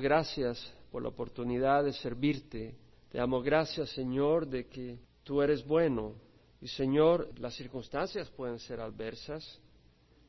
[0.00, 2.76] Gracias por la oportunidad de servirte.
[3.08, 6.14] Te damos gracias, Señor, de que tú eres bueno.
[6.60, 9.60] Y, Señor, las circunstancias pueden ser adversas,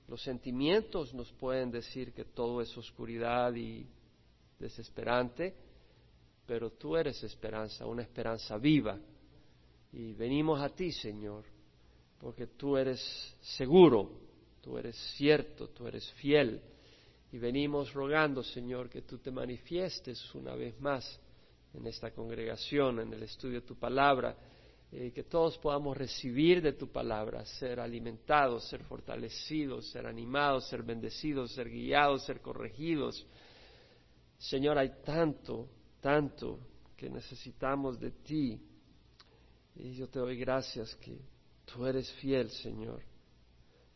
[0.07, 3.85] los sentimientos nos pueden decir que todo es oscuridad y
[4.57, 5.53] desesperante,
[6.47, 8.97] pero tú eres esperanza, una esperanza viva.
[9.91, 11.43] Y venimos a ti, Señor,
[12.19, 12.99] porque tú eres
[13.39, 14.09] seguro,
[14.61, 16.59] tú eres cierto, tú eres fiel
[17.31, 21.19] y venimos rogando, Señor, que tú te manifiestes una vez más
[21.73, 24.35] en esta congregación, en el estudio de tu palabra,
[24.91, 30.81] eh, que todos podamos recibir de tu palabra, ser alimentados, ser fortalecidos, ser animados, ser
[30.81, 33.23] bendecidos, ser guiados, ser corregidos.
[34.39, 35.69] Señor, hay tanto,
[36.01, 36.59] tanto
[36.97, 38.59] que necesitamos de ti.
[39.75, 41.19] Y yo te doy gracias que
[41.65, 43.08] tú eres fiel, Señor.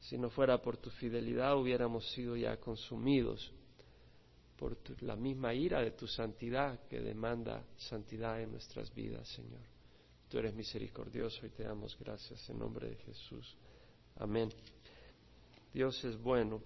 [0.03, 3.53] Si no fuera por tu fidelidad hubiéramos sido ya consumidos
[4.57, 9.61] por la misma ira de tu santidad que demanda santidad en nuestras vidas, Señor.
[10.27, 13.55] Tú eres misericordioso y te damos gracias en nombre de Jesús.
[14.17, 14.49] Amén.
[15.73, 16.61] Dios es bueno.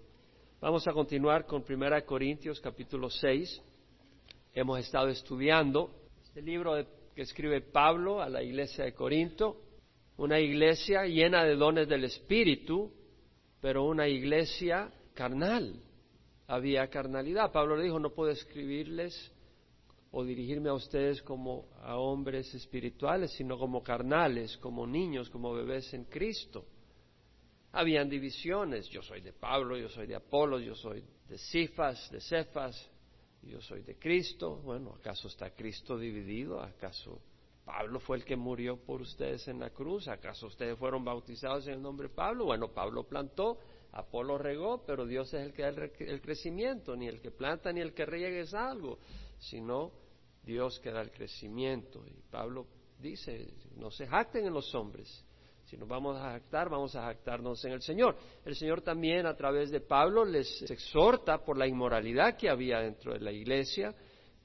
[0.60, 3.62] Vamos a continuar con 1 Corintios capítulo 6.
[4.56, 5.92] Hemos estado estudiando
[6.24, 6.74] este libro
[7.14, 9.62] que escribe Pablo a la iglesia de Corinto,
[10.18, 12.97] una iglesia llena de dones del Espíritu,
[13.62, 15.82] pero una iglesia carnal.
[16.48, 17.52] Había carnalidad.
[17.52, 19.32] Pablo le dijo, no puedo escribirles
[20.12, 25.94] o dirigirme a ustedes como a hombres espirituales, sino como carnales, como niños, como bebés
[25.94, 26.66] en Cristo.
[27.74, 32.22] Habían divisiones, yo soy de Pablo, yo soy de Apolo, yo soy de Cifas, de
[32.22, 32.90] Cefas,
[33.44, 34.62] yo soy de Cristo.
[34.64, 36.62] Bueno, ¿acaso está Cristo dividido?
[36.62, 37.22] ¿Acaso
[37.68, 40.08] Pablo fue el que murió por ustedes en la cruz.
[40.08, 42.46] ¿Acaso ustedes fueron bautizados en el nombre de Pablo?
[42.46, 43.58] Bueno, Pablo plantó,
[43.92, 46.96] Apolo regó, pero Dios es el que da el, crecimiento.
[46.96, 49.00] Ni el que planta ni el que riega es algo,
[49.38, 49.92] sino
[50.44, 52.08] Dios que da el crecimiento.
[52.08, 52.68] Y Pablo
[53.00, 55.26] dice, no se jacten en los hombres.
[55.66, 58.16] Si nos vamos a jactar, vamos a jactarnos en el Señor.
[58.46, 63.12] El Señor también a través de Pablo les exhorta por la inmoralidad que había dentro
[63.12, 63.94] de la iglesia.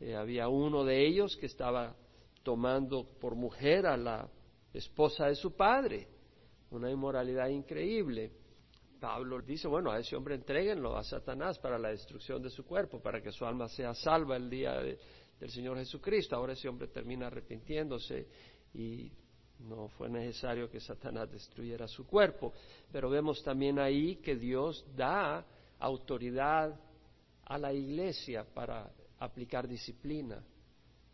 [0.01, 1.95] Eh, había uno de ellos que estaba
[2.43, 4.29] tomando por mujer a la
[4.73, 6.09] esposa de su padre,
[6.71, 8.33] una inmoralidad increíble.
[9.01, 13.01] Pablo dice, bueno, a ese hombre entreguenlo a Satanás para la destrucción de su cuerpo,
[13.01, 16.37] para que su alma sea salva el día del Señor Jesucristo.
[16.37, 18.29] Ahora ese hombre termina arrepintiéndose
[18.75, 19.11] y
[19.59, 22.53] no fue necesario que Satanás destruyera su cuerpo.
[22.93, 25.45] Pero vemos también ahí que Dios da
[25.81, 26.79] autoridad
[27.45, 28.89] a la iglesia para
[29.19, 30.43] aplicar disciplina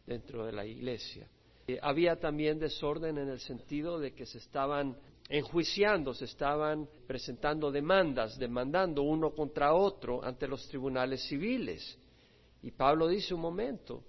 [0.09, 1.29] dentro de la iglesia.
[1.69, 4.97] Eh, había también desorden en el sentido de que se estaban
[5.29, 11.99] enjuiciando, se estaban presentando demandas, demandando uno contra otro ante los tribunales civiles.
[12.63, 14.03] Y Pablo dice un momento,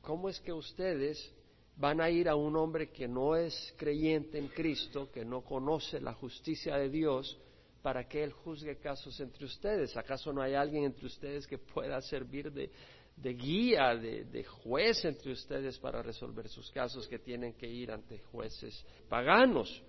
[0.00, 1.32] ¿cómo es que ustedes
[1.76, 6.00] van a ir a un hombre que no es creyente en Cristo, que no conoce
[6.00, 7.38] la justicia de Dios,
[7.82, 9.96] para que Él juzgue casos entre ustedes?
[9.96, 12.68] ¿Acaso no hay alguien entre ustedes que pueda servir de,
[13.16, 18.18] de guía, de, juez entre ustedes para resolver sus casos que tienen que ir ante
[18.18, 19.82] jueces paganos.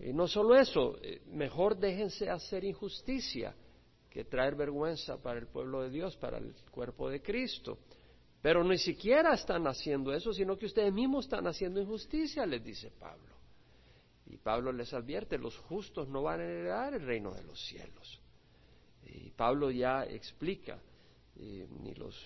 [0.00, 3.54] Y no solo eso, eh, mejor déjense hacer injusticia
[4.10, 7.78] que traer vergüenza para el pueblo de Dios, para el cuerpo de Cristo.
[8.40, 12.90] Pero ni siquiera están haciendo eso, sino que ustedes mismos están haciendo injusticia, les dice
[12.98, 13.34] Pablo.
[14.26, 18.20] Y Pablo les advierte, los justos no van a heredar el reino de los cielos.
[19.04, 20.80] Y Pablo ya explica,
[21.36, 22.16] eh, ni los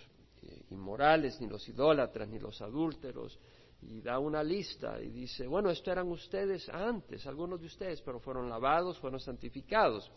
[0.71, 3.39] inmorales, ni los idólatras, ni los adúlteros,
[3.83, 8.21] y da una lista y dice, bueno, esto eran ustedes antes, algunos de ustedes, pero
[8.21, 10.11] fueron lavados, fueron santificados.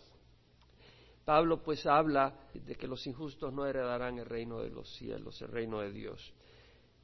[1.23, 5.47] Pablo pues habla de que los injustos no heredarán el reino de los cielos, el
[5.47, 6.34] reino de Dios.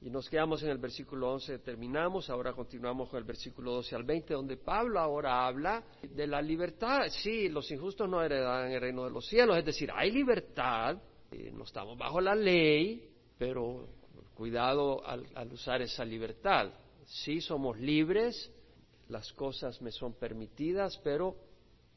[0.02, 4.04] Y nos quedamos en el versículo 11, terminamos, ahora continuamos con el versículo 12 al
[4.04, 7.08] 20, donde Pablo ahora habla de la libertad.
[7.10, 10.98] Sí, los injustos no heredarán el reino de los cielos, es decir, hay libertad,
[11.32, 13.09] eh, no estamos bajo la ley,
[13.40, 13.88] pero
[14.36, 16.72] cuidado al, usar esa libertad.
[17.06, 18.52] Sí somos libres,
[19.08, 21.36] las cosas me son permitidas, pero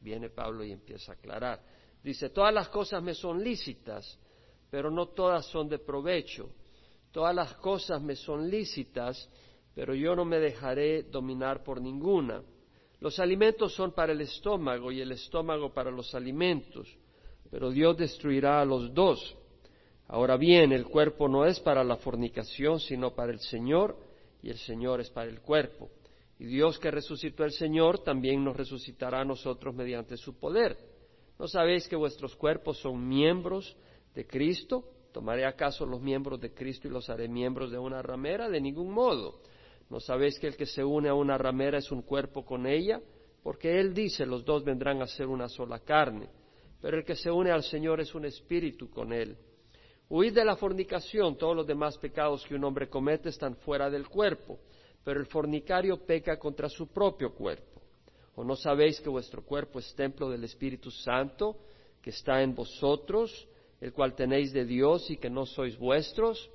[0.01, 1.61] viene Pablo y empieza a aclarar.
[2.03, 4.19] Dice, todas las cosas me son lícitas,
[4.71, 6.49] pero no todas son de provecho.
[7.11, 9.29] Todas las cosas me son lícitas,
[9.75, 12.43] pero yo no me dejaré dominar por ninguna.
[13.01, 16.89] Los alimentos son para el estómago y el estómago para los alimentos,
[17.51, 19.37] pero Dios destruirá a los dos.
[20.13, 23.97] Ahora bien, el cuerpo no es para la fornicación, sino para el Señor,
[24.43, 25.89] y el Señor es para el cuerpo.
[26.39, 30.77] Y Dios que resucitó al Señor también nos resucitará a nosotros mediante su poder.
[31.39, 33.75] ¿No sabéis que vuestros cuerpos son miembros
[34.15, 34.85] de Cristo?
[35.15, 38.51] ¿Tomaré acaso los miembros de Cristo y los haré miembros de una ramera?
[38.51, 39.41] De ningún modo.
[39.89, 43.01] ¿No sabéis que el que se une a una ramera es un cuerpo con ella?
[43.43, 46.29] Porque Él dice, los dos vendrán a ser una sola carne.
[46.83, 49.39] Pero el que se une al Señor es un espíritu con Él.
[50.09, 54.09] Huid de la fornicación, todos los demás pecados que un hombre comete están fuera del
[54.09, 54.59] cuerpo,
[55.05, 57.81] pero el fornicario peca contra su propio cuerpo.
[58.35, 61.57] ¿O no sabéis que vuestro cuerpo es templo del Espíritu Santo,
[62.01, 63.49] que está en vosotros,
[63.81, 66.51] el cual tenéis de Dios y que no sois vuestros?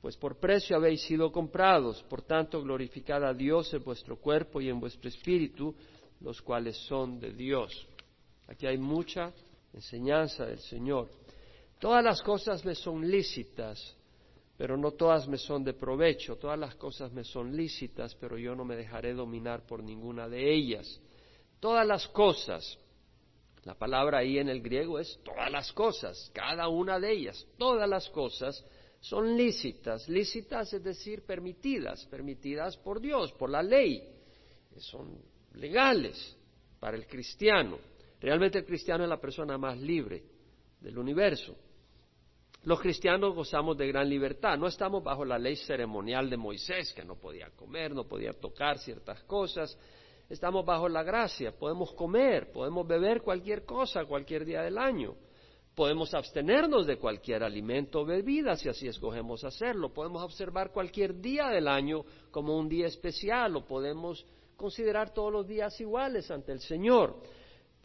[0.00, 4.68] Pues por precio habéis sido comprados, por tanto glorificad a Dios en vuestro cuerpo y
[4.68, 5.74] en vuestro espíritu,
[6.20, 7.86] los cuales son de Dios.
[8.48, 9.32] Aquí hay mucha
[9.72, 11.08] enseñanza del Señor.
[11.82, 13.96] Todas las cosas me son lícitas,
[14.56, 16.36] pero no todas me son de provecho.
[16.36, 20.54] Todas las cosas me son lícitas, pero yo no me dejaré dominar por ninguna de
[20.54, 21.00] ellas.
[21.58, 22.78] Todas las cosas,
[23.64, 27.88] la palabra ahí en el griego es todas las cosas, cada una de ellas, todas
[27.88, 28.64] las cosas
[29.00, 30.08] son lícitas.
[30.08, 34.08] Lícitas es decir, permitidas, permitidas por Dios, por la ley.
[34.76, 35.18] Son
[35.54, 36.36] legales
[36.78, 37.76] para el cristiano.
[38.20, 40.22] Realmente el cristiano es la persona más libre
[40.80, 41.56] del universo.
[42.64, 47.04] Los cristianos gozamos de gran libertad, no estamos bajo la ley ceremonial de Moisés, que
[47.04, 49.76] no podía comer, no podía tocar ciertas cosas,
[50.28, 55.16] estamos bajo la gracia, podemos comer, podemos beber cualquier cosa cualquier día del año,
[55.74, 61.48] podemos abstenernos de cualquier alimento o bebida si así escogemos hacerlo, podemos observar cualquier día
[61.48, 64.24] del año como un día especial o podemos
[64.56, 67.16] considerar todos los días iguales ante el Señor.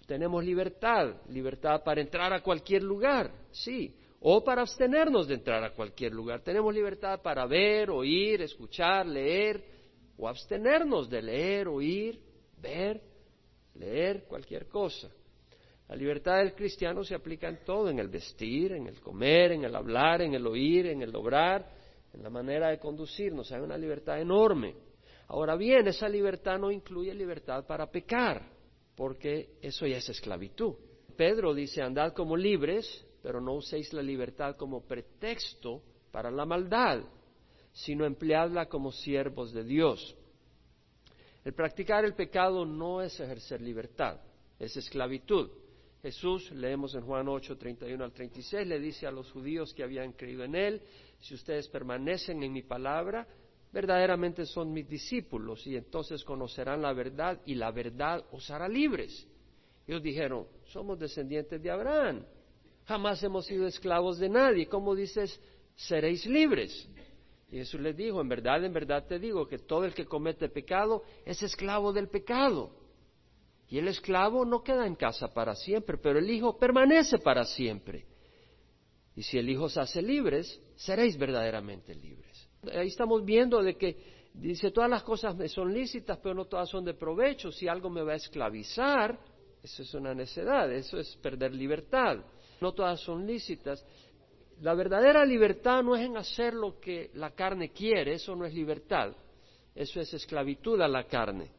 [0.05, 5.73] Tenemos libertad, libertad para entrar a cualquier lugar, sí, o para abstenernos de entrar a
[5.73, 6.41] cualquier lugar.
[6.41, 9.63] Tenemos libertad para ver, oír, escuchar, leer,
[10.17, 12.19] o abstenernos de leer, oír,
[12.59, 13.01] ver,
[13.75, 15.09] leer cualquier cosa.
[15.87, 19.63] La libertad del cristiano se aplica en todo, en el vestir, en el comer, en
[19.63, 21.71] el hablar, en el oír, en el obrar,
[22.13, 23.51] en la manera de conducirnos.
[23.51, 24.75] Hay una libertad enorme.
[25.27, 28.49] Ahora bien, esa libertad no incluye libertad para pecar,
[28.95, 30.75] porque eso ya es esclavitud.
[31.15, 35.81] Pedro dice, andad como libres, pero no uséis la libertad como pretexto
[36.11, 37.01] para la maldad,
[37.73, 40.15] sino empleadla como siervos de Dios.
[41.43, 44.19] El practicar el pecado no es ejercer libertad,
[44.59, 45.49] es esclavitud.
[46.01, 50.13] Jesús, leemos en Juan 8, 31 al 36, le dice a los judíos que habían
[50.13, 50.81] creído en Él,
[51.19, 53.27] si ustedes permanecen en mi palabra,
[53.71, 59.27] verdaderamente son mis discípulos y entonces conocerán la verdad y la verdad os hará libres.
[59.87, 62.23] Ellos dijeron, somos descendientes de Abraham
[62.87, 64.67] jamás hemos sido esclavos de nadie.
[64.67, 65.39] ¿Cómo dices,
[65.75, 66.87] seréis libres?
[67.49, 70.49] Y Jesús les dijo, en verdad, en verdad te digo que todo el que comete
[70.49, 72.71] pecado es esclavo del pecado.
[73.69, 78.05] Y el esclavo no queda en casa para siempre, pero el Hijo permanece para siempre.
[79.15, 82.49] Y si el Hijo se hace libres, seréis verdaderamente libres.
[82.73, 83.97] Ahí estamos viendo de que
[84.33, 87.51] dice, todas las cosas me son lícitas, pero no todas son de provecho.
[87.51, 89.19] Si algo me va a esclavizar,
[89.61, 92.23] eso es una necedad, eso es perder libertad
[92.61, 93.85] no todas son lícitas.
[94.61, 98.53] La verdadera libertad no es en hacer lo que la carne quiere, eso no es
[98.53, 99.13] libertad,
[99.75, 101.51] eso es esclavitud a la carne.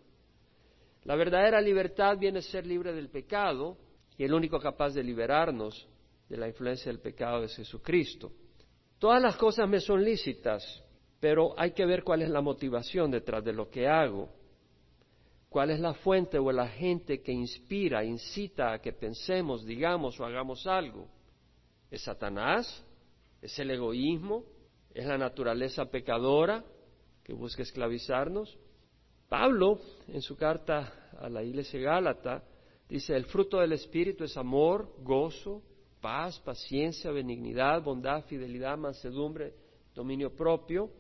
[1.05, 3.77] La verdadera libertad viene a ser libre del pecado
[4.17, 5.87] y el único capaz de liberarnos
[6.29, 8.33] de la influencia del pecado es Jesucristo.
[8.99, 10.85] Todas las cosas me son lícitas,
[11.21, 14.29] pero hay que ver cuál es la motivación detrás de lo que hago.
[15.49, 20.25] ¿Cuál es la fuente o el agente que inspira, incita a que pensemos, digamos o
[20.25, 21.09] hagamos algo?
[21.91, 22.85] ¿Es Satanás?
[23.41, 24.45] ¿Es el egoísmo?
[24.93, 26.65] ¿Es la naturaleza pecadora
[27.25, 28.59] que busca esclavizarnos?
[29.29, 29.79] Pablo,
[30.09, 32.43] en su carta a la iglesia Gálata,
[32.89, 35.63] dice, el fruto del Espíritu es amor, gozo,
[36.01, 39.55] paz, paciencia, benignidad, bondad, fidelidad, mansedumbre,
[39.95, 40.91] dominio propio.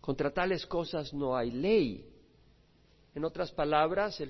[0.00, 2.11] Contra tales cosas no hay ley.
[3.14, 4.22] En otras palabras,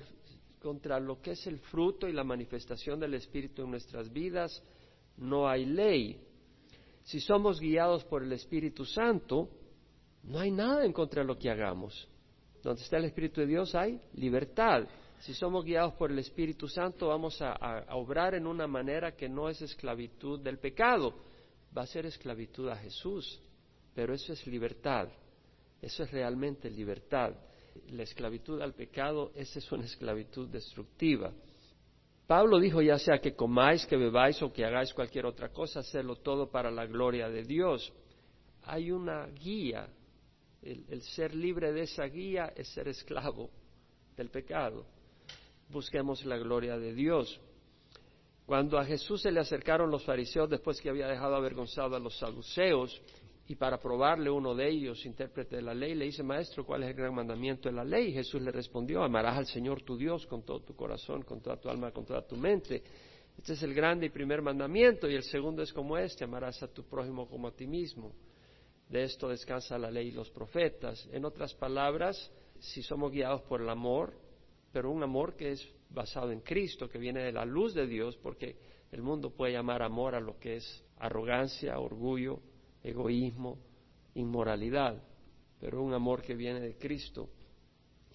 [0.61, 4.61] contra lo que es el fruto y la manifestación del Espíritu en nuestras vidas,
[5.17, 6.19] no hay ley.
[7.03, 9.49] Si somos guiados por el Espíritu Santo,
[10.23, 12.07] no hay nada en contra de lo que hagamos.
[12.61, 14.87] Donde está el Espíritu de Dios hay libertad.
[15.19, 19.47] Si somos guiados por el Espíritu Santo, vamos a, obrar en una manera que no
[19.47, 21.13] es esclavitud del pecado,
[21.77, 23.41] va a ser esclavitud a Jesús.
[23.93, 25.07] Pero eso es libertad.
[25.81, 27.33] Eso es realmente libertad
[27.89, 31.31] la esclavitud al pecado, esa es una esclavitud destructiva.
[32.27, 36.15] Pablo dijo, ya sea que comáis, que bebáis o que hagáis cualquier otra cosa, hacerlo
[36.17, 37.91] todo para la gloria de Dios.
[38.63, 39.87] Hay una guía.
[40.61, 43.49] El, el ser libre de esa guía es ser esclavo
[44.15, 44.85] del pecado.
[45.69, 47.39] Busquemos la gloria de Dios.
[48.45, 52.17] Cuando a Jesús se le acercaron los fariseos después que había dejado avergonzado a los
[52.17, 53.01] saduceos,
[53.45, 56.89] y para probarle uno de ellos, intérprete de la ley, le dice, Maestro, ¿cuál es
[56.89, 58.13] el gran mandamiento de la ley?
[58.13, 61.67] Jesús le respondió, amarás al Señor tu Dios con todo tu corazón, con toda tu
[61.67, 62.81] alma, con toda tu mente.
[63.37, 66.67] Este es el grande y primer mandamiento, y el segundo es como este, amarás a
[66.69, 68.13] tu prójimo como a ti mismo.
[68.87, 71.09] De esto descansa la ley y los profetas.
[71.11, 74.13] En otras palabras, si somos guiados por el amor,
[74.71, 78.15] pero un amor que es basado en Cristo, que viene de la luz de Dios,
[78.17, 78.55] porque
[78.91, 82.39] el mundo puede llamar amor a lo que es arrogancia, orgullo,
[82.83, 83.57] egoísmo,
[84.15, 85.01] inmoralidad,
[85.59, 87.29] pero un amor que viene de Cristo.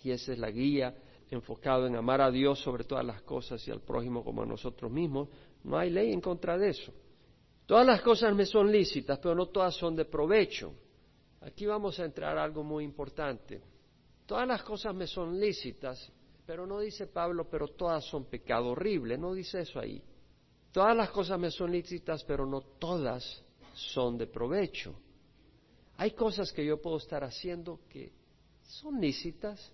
[0.03, 0.95] Y esa es la guía
[1.31, 4.91] enfocado en amar a Dios sobre todas las cosas y al prójimo como a nosotros
[4.91, 5.29] mismos.
[5.65, 6.93] No hay ley en contra de eso.
[7.67, 10.73] Todas las cosas me son lícitas, pero no todas son de provecho.
[11.41, 13.61] Aquí vamos a entrar a algo muy importante.
[14.27, 16.11] Todas las cosas me son lícitas,
[16.47, 19.19] pero no dice Pablo, pero todas son pecado horrible.
[19.19, 20.03] No dice eso ahí.
[20.73, 23.45] Todas las cosas me son lícitas, pero no todas
[23.79, 24.95] son de provecho.
[25.97, 28.13] Hay cosas que yo puedo estar haciendo que
[28.63, 29.73] son lícitas,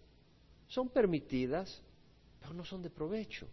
[0.68, 1.82] son permitidas,
[2.40, 3.46] pero no son de provecho.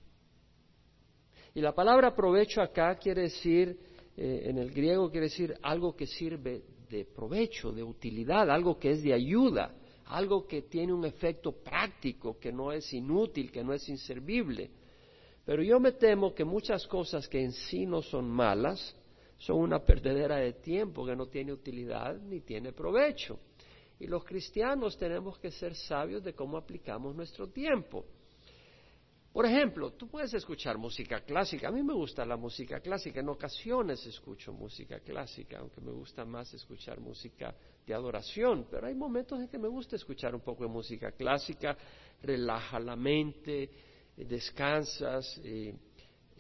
[1.54, 3.78] Y la palabra provecho acá quiere decir,
[4.16, 8.92] eh, en el griego quiere decir algo que sirve de provecho, de utilidad, algo que
[8.92, 9.74] es de ayuda,
[10.06, 14.70] algo que tiene un efecto práctico, que no es inútil, que no es inservible.
[15.46, 18.96] Pero yo me temo que muchas cosas que en sí no son malas,
[19.42, 23.40] son una perdedera de tiempo que no tiene utilidad ni tiene provecho.
[24.00, 28.06] Y los cristianos tenemos que ser sabios de cómo aplicamos nuestro tiempo.
[29.34, 31.70] Por ejemplo, tú puedes escuchar música clásica.
[31.70, 33.20] A mí me gusta la música clásica.
[33.20, 37.56] En ocasiones escucho música clásica, aunque me gusta más escuchar música
[37.88, 38.68] de adoración.
[38.70, 41.76] Pero hay momentos en que me gusta escuchar un poco de música clásica.
[42.22, 43.72] Relaja la mente,
[44.18, 45.42] descansas.
[45.44, 45.74] Eh,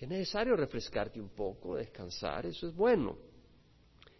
[0.01, 3.15] es necesario refrescarte un poco, descansar, eso es bueno.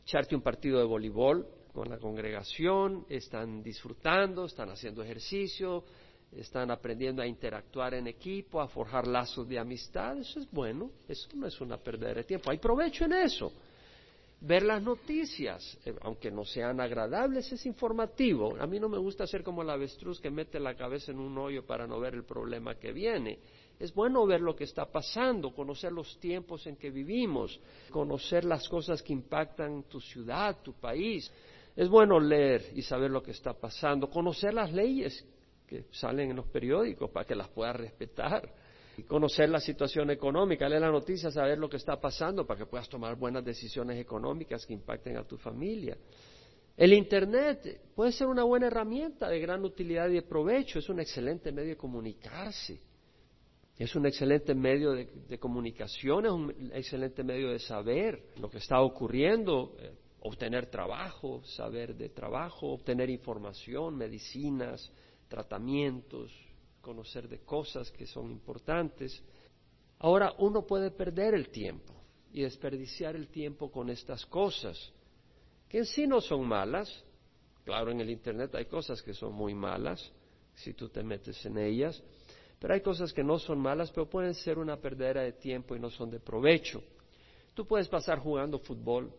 [0.04, 5.84] Echarte un partido de voleibol con la congregación, están disfrutando, están haciendo ejercicio,
[6.34, 11.28] están aprendiendo a interactuar en equipo, a forjar lazos de amistad, eso es bueno, eso
[11.34, 13.52] no es una pérdida de tiempo, hay provecho en eso.
[14.40, 18.56] Ver las noticias, eh, aunque no sean agradables, es informativo.
[18.60, 21.38] A mí no me gusta ser como el avestruz que mete la cabeza en un
[21.38, 23.40] hoyo para no ver el problema que viene.
[23.82, 27.60] Es bueno ver lo que está pasando, conocer los tiempos en que vivimos,
[27.90, 31.32] conocer las cosas que impactan tu ciudad, tu país.
[31.76, 35.26] Es bueno leer y saber lo que está pasando, conocer las leyes
[35.66, 38.54] que salen en los periódicos para que las puedas respetar,
[38.98, 42.66] y conocer la situación económica, leer la noticia, saber lo que está pasando para que
[42.68, 45.98] puedas tomar buenas decisiones económicas que impacten a tu familia.
[46.78, 51.00] El Internet puede ser una buena herramienta de gran utilidad y de provecho, es un
[51.00, 52.91] excelente medio de comunicarse
[53.84, 58.80] es un excelente medio de, comunicación, es un excelente medio de saber lo que está
[58.82, 64.92] ocurriendo, eh, obtener trabajo, saber de trabajo, obtener información, medicinas,
[65.28, 66.32] tratamientos,
[66.80, 69.24] conocer de cosas que son importantes.
[69.98, 71.94] Ahora uno puede perder el tiempo
[72.32, 74.94] y desperdiciar el tiempo con estas cosas,
[75.68, 77.04] que en sí no son malas.
[77.64, 80.12] Claro, en el Internet hay cosas que son muy malas,
[80.54, 82.04] si tú te metes en ellas,
[82.62, 85.80] pero hay cosas que no son malas, pero pueden ser una perdera de tiempo y
[85.80, 86.84] no son de provecho.
[87.56, 89.12] Tú puedes pasar jugando fútbol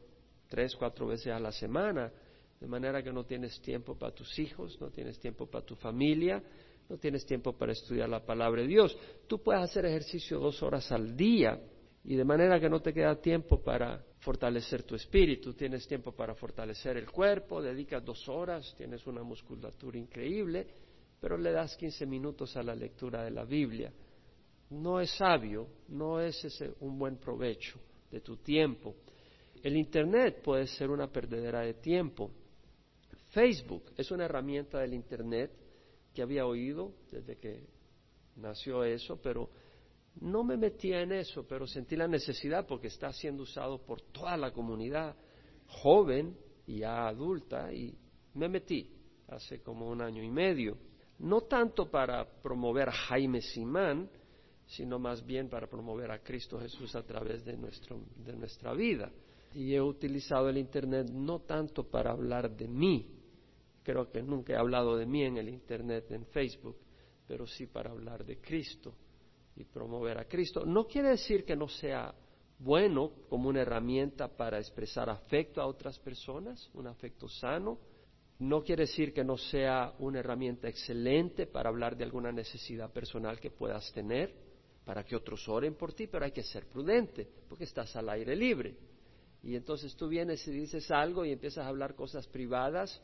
[0.49, 2.13] tres, cuatro veces a la semana,
[2.61, 6.41] de manera que no tienes tiempo para tus hijos, no tienes tiempo para tu familia,
[6.89, 8.97] no tienes tiempo para estudiar la palabra de Dios.
[9.27, 11.61] Tú puedes hacer ejercicio dos horas al día
[12.05, 16.37] y de manera que no te queda tiempo para fortalecer tu espíritu, tienes tiempo para
[16.37, 20.82] fortalecer el cuerpo, dedicas dos horas, tienes una musculatura increíble
[21.23, 23.93] pero le das 15 minutos a la lectura de la Biblia.
[24.71, 27.79] No es sabio, no es ese un buen provecho
[28.11, 28.97] de tu tiempo.
[29.62, 32.33] El Internet puede ser una perdedera de tiempo.
[33.29, 35.52] Facebook es una herramienta del Internet
[36.12, 37.69] que había oído desde que
[38.35, 39.49] nació eso, pero
[40.23, 44.37] no me metía en eso, pero sentí la necesidad porque está siendo usado por toda
[44.37, 45.14] la comunidad
[45.69, 46.37] joven
[46.67, 47.97] y ya adulta y
[48.35, 48.91] me metí
[49.29, 50.91] hace como un año y medio
[51.23, 54.09] no tanto para promover a Jaime Simán,
[54.67, 59.11] sino más bien para promover a Cristo Jesús a través de, de nuestra vida.
[59.55, 63.07] Y he utilizado el Internet no tanto para hablar de mí,
[63.83, 66.76] creo que nunca he hablado de mí en el Internet, en Facebook,
[67.26, 68.95] pero sí para hablar de Cristo
[69.57, 70.64] y promover a Cristo.
[70.64, 72.14] No quiere decir que no sea
[72.59, 77.79] bueno como una herramienta para expresar afecto a otras personas, un afecto sano,
[78.39, 83.39] no quiere decir que no sea una herramienta excelente para hablar de alguna necesidad personal
[83.39, 84.53] que puedas tener.
[84.85, 88.35] para que otros oren por ti, pero hay que ser prudente, porque estás al aire
[88.35, 88.75] libre.
[89.43, 93.01] Y entonces tú vienes y dices algo y empiezas a hablar cosas privadas,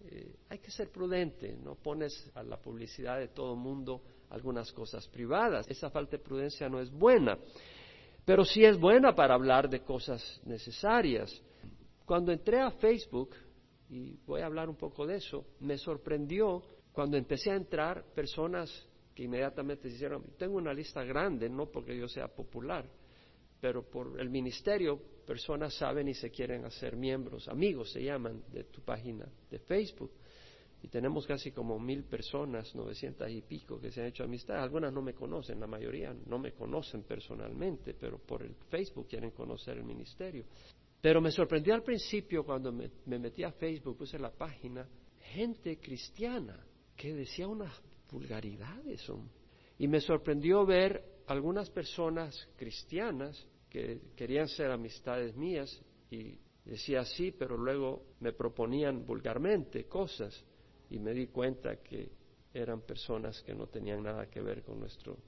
[0.00, 5.06] eh, hay que ser prudente, no pones a la publicidad de todo mundo algunas cosas
[5.08, 5.66] privadas.
[5.68, 7.38] Esa falta de prudencia no es buena,
[8.24, 11.40] pero sí es buena para hablar de cosas necesarias.
[12.04, 13.30] Cuando entré a Facebook,
[13.92, 18.70] y voy a hablar un poco de eso, me sorprendió cuando empecé a entrar personas
[19.14, 22.88] que inmediatamente dijeron, tengo una lista grande, no porque yo sea popular,
[23.60, 28.64] pero por el ministerio personas saben y se quieren hacer miembros, amigos se llaman, de
[28.64, 30.12] tu página de Facebook.
[30.82, 34.60] Y tenemos casi como mil personas, novecientas y pico, que se han hecho amistad.
[34.60, 39.30] Algunas no me conocen, la mayoría no me conocen personalmente, pero por el Facebook quieren
[39.30, 40.44] conocer el ministerio.
[41.02, 44.88] Pero me sorprendió al principio cuando me, me metí a Facebook, puse la página,
[45.32, 46.64] gente cristiana
[46.96, 47.72] que decía unas
[48.08, 49.04] vulgaridades.
[49.78, 57.32] Y me sorprendió ver algunas personas cristianas que querían ser amistades mías y decía sí,
[57.32, 60.44] pero luego me proponían vulgarmente cosas
[60.88, 62.12] y me di cuenta que
[62.54, 65.18] eran personas que no tenían nada que ver con nuestro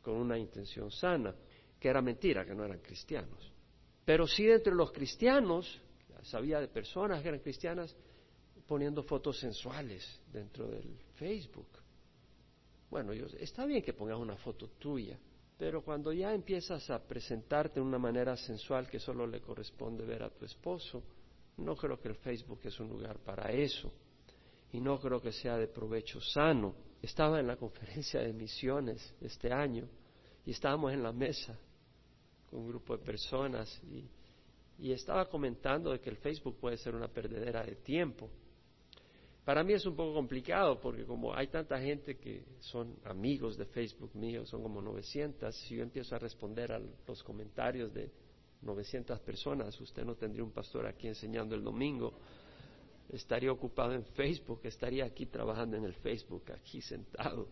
[0.00, 1.34] con una intención sana,
[1.78, 3.52] que era mentira, que no eran cristianos.
[4.08, 5.82] Pero sí entre los cristianos,
[6.22, 7.94] sabía de personas que eran cristianas
[8.66, 11.68] poniendo fotos sensuales dentro del Facebook.
[12.88, 15.18] Bueno, yo, está bien que pongas una foto tuya,
[15.58, 20.22] pero cuando ya empiezas a presentarte de una manera sensual que solo le corresponde ver
[20.22, 21.02] a tu esposo,
[21.58, 23.92] no creo que el Facebook es un lugar para eso
[24.72, 26.74] y no creo que sea de provecho sano.
[27.02, 29.86] Estaba en la conferencia de misiones este año
[30.46, 31.58] y estábamos en la mesa
[32.50, 34.08] con un grupo de personas y,
[34.78, 38.30] y estaba comentando de que el Facebook puede ser una perdedera de tiempo
[39.48, 43.64] para mí es un poco complicado porque como hay tanta gente que son amigos de
[43.64, 48.12] Facebook mío, son como 900, si yo empiezo a responder a los comentarios de
[48.60, 52.12] 900 personas, usted no tendría un pastor aquí enseñando el domingo,
[53.08, 57.48] estaría ocupado en Facebook, estaría aquí trabajando en el Facebook, aquí sentado.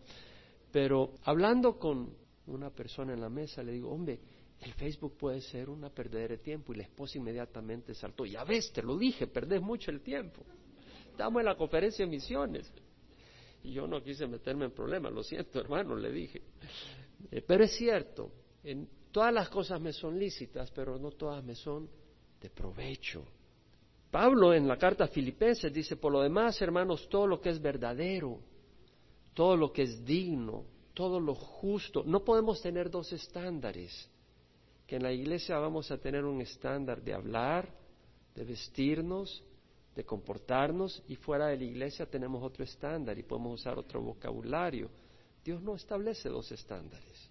[0.71, 4.19] Pero hablando con una persona en la mesa, le digo, hombre,
[4.61, 8.71] el Facebook puede ser una perdedera de tiempo y la esposa inmediatamente saltó, ya ves,
[8.71, 10.43] te lo dije, perdés mucho el tiempo.
[11.11, 12.71] Estamos en la conferencia de misiones.
[13.63, 16.41] Y yo no quise meterme en problemas, lo siento, hermano, le dije.
[17.31, 18.31] Eh, pero es cierto,
[18.63, 21.89] en, todas las cosas me son lícitas, pero no todas me son
[22.41, 23.25] de provecho.
[24.11, 27.61] Pablo en la carta a Filipenses dice, por lo demás, hermanos, todo lo que es
[27.61, 28.39] verdadero,
[29.33, 34.09] todo lo que es digno, todo lo justo, no podemos tener dos estándares,
[34.87, 37.69] que en la iglesia vamos a tener un estándar de hablar,
[38.33, 39.43] de vestirnos,
[39.93, 44.89] de comportarnos y fuera de la iglesia tenemos otro estándar y podemos usar otro vocabulario.
[45.43, 47.29] Dios no establece dos estándares.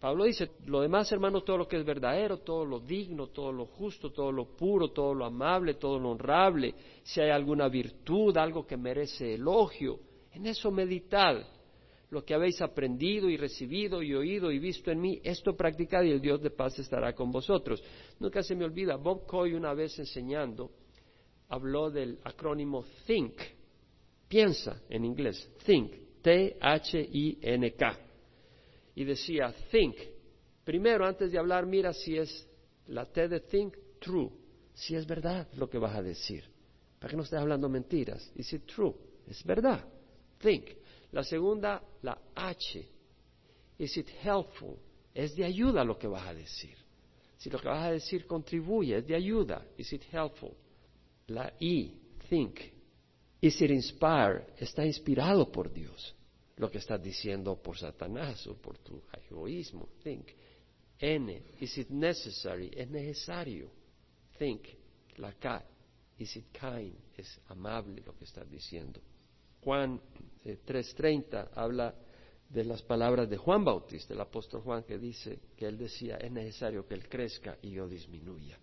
[0.00, 3.66] Pablo dice, lo demás, hermano, todo lo que es verdadero, todo lo digno, todo lo
[3.66, 8.64] justo, todo lo puro, todo lo amable, todo lo honrable, si hay alguna virtud, algo
[8.64, 9.98] que merece elogio,
[10.32, 11.44] en eso meditad.
[12.10, 16.10] Lo que habéis aprendido y recibido y oído y visto en mí, esto practicad y
[16.10, 17.82] el Dios de paz estará con vosotros.
[18.18, 20.70] Nunca se me olvida, Bob Coy una vez enseñando,
[21.48, 23.34] habló del acrónimo THINK.
[24.26, 25.92] Piensa en inglés, THINK,
[26.22, 27.98] T-H-I-N-K.
[28.94, 29.96] Y decía, THINK.
[30.64, 32.48] Primero, antes de hablar, mira si es
[32.86, 34.30] la T de THINK, true.
[34.74, 36.44] Si es verdad lo que vas a decir.
[36.98, 38.30] Para que no estés hablando mentiras.
[38.34, 38.94] Is it true?
[39.26, 39.84] Es verdad.
[40.38, 40.64] Think.
[41.12, 42.86] La segunda, la H.
[43.78, 44.78] Is it helpful?
[45.14, 46.76] Es de ayuda lo que vas a decir.
[47.36, 49.64] Si lo que vas a decir contribuye, es de ayuda.
[49.76, 50.56] Is it helpful?
[51.28, 51.94] La I,
[52.28, 52.58] think.
[53.40, 54.44] Is it inspired?
[54.58, 56.14] Está inspirado por Dios.
[56.56, 59.88] Lo que estás diciendo por Satanás o por tu egoísmo.
[60.02, 60.26] Think.
[60.98, 62.70] N, is it necessary?
[62.74, 63.70] Es necesario.
[64.38, 64.62] Think.
[65.18, 65.64] La K,
[66.18, 66.94] is it kind?
[67.16, 69.00] Es amable lo que estás diciendo.
[69.60, 70.00] Juan
[70.56, 71.94] 3.30 eh, habla
[72.48, 76.32] de las palabras de Juan Bautista, el apóstol Juan, que dice que él decía, es
[76.32, 78.58] necesario que él crezca y yo disminuya.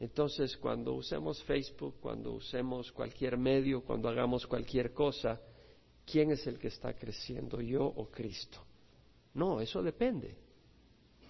[0.00, 5.40] Entonces, cuando usemos Facebook, cuando usemos cualquier medio, cuando hagamos cualquier cosa,
[6.04, 8.58] ¿quién es el que está creciendo, yo o Cristo?
[9.34, 10.34] No, eso depende.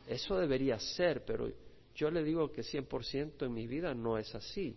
[0.08, 1.50] Eso debería ser, pero
[1.94, 4.76] yo le digo que 100% en mi vida no es así.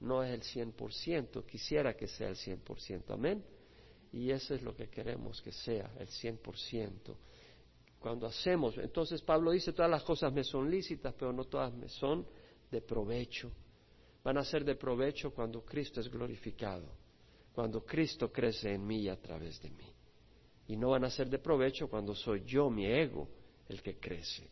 [0.00, 3.44] No es el 100%, quisiera que sea el 100%, amén.
[4.16, 7.14] Y eso es lo que queremos que sea, el 100%.
[7.98, 11.86] Cuando hacemos, entonces Pablo dice, todas las cosas me son lícitas, pero no todas me
[11.90, 12.26] son
[12.70, 13.52] de provecho.
[14.24, 16.88] Van a ser de provecho cuando Cristo es glorificado,
[17.54, 19.92] cuando Cristo crece en mí y a través de mí.
[20.68, 23.28] Y no van a ser de provecho cuando soy yo, mi ego,
[23.68, 24.48] el que crece.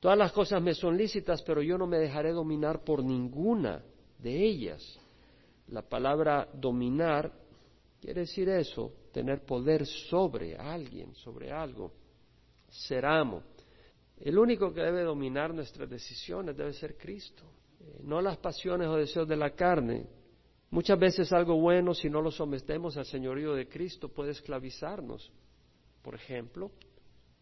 [0.00, 3.84] Todas las cosas me son lícitas, pero yo no me dejaré dominar por ninguna
[4.18, 4.98] de ellas.
[5.68, 7.38] La palabra dominar
[8.00, 11.92] quiere decir eso, tener poder sobre alguien, sobre algo.
[12.68, 13.42] Ser amo.
[14.16, 17.44] El único que debe dominar nuestras decisiones debe ser Cristo,
[17.80, 20.06] eh, no las pasiones o deseos de la carne.
[20.70, 25.32] Muchas veces algo bueno, si no lo sometemos al señorío de Cristo, puede esclavizarnos.
[26.02, 26.70] Por ejemplo,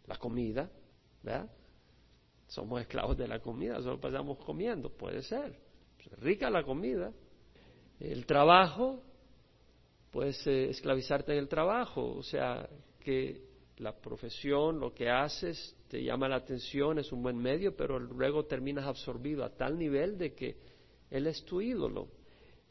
[0.06, 0.70] la comida,
[1.22, 1.50] ¿verdad?
[2.46, 5.58] Somos esclavos de la comida, solo pasamos comiendo, puede ser.
[6.20, 7.12] Rica la comida.
[8.00, 9.02] El trabajo,
[10.10, 12.68] puedes eh, esclavizarte en el trabajo, o sea,
[13.00, 13.42] que
[13.78, 18.44] la profesión, lo que haces, te llama la atención, es un buen medio, pero luego
[18.44, 20.56] terminas absorbido a tal nivel de que
[21.10, 22.08] él es tu ídolo.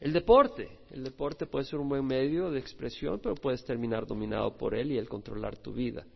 [0.00, 4.56] El deporte, el deporte puede ser un buen medio de expresión, pero puedes terminar dominado
[4.56, 6.06] por él y él controlar tu vida.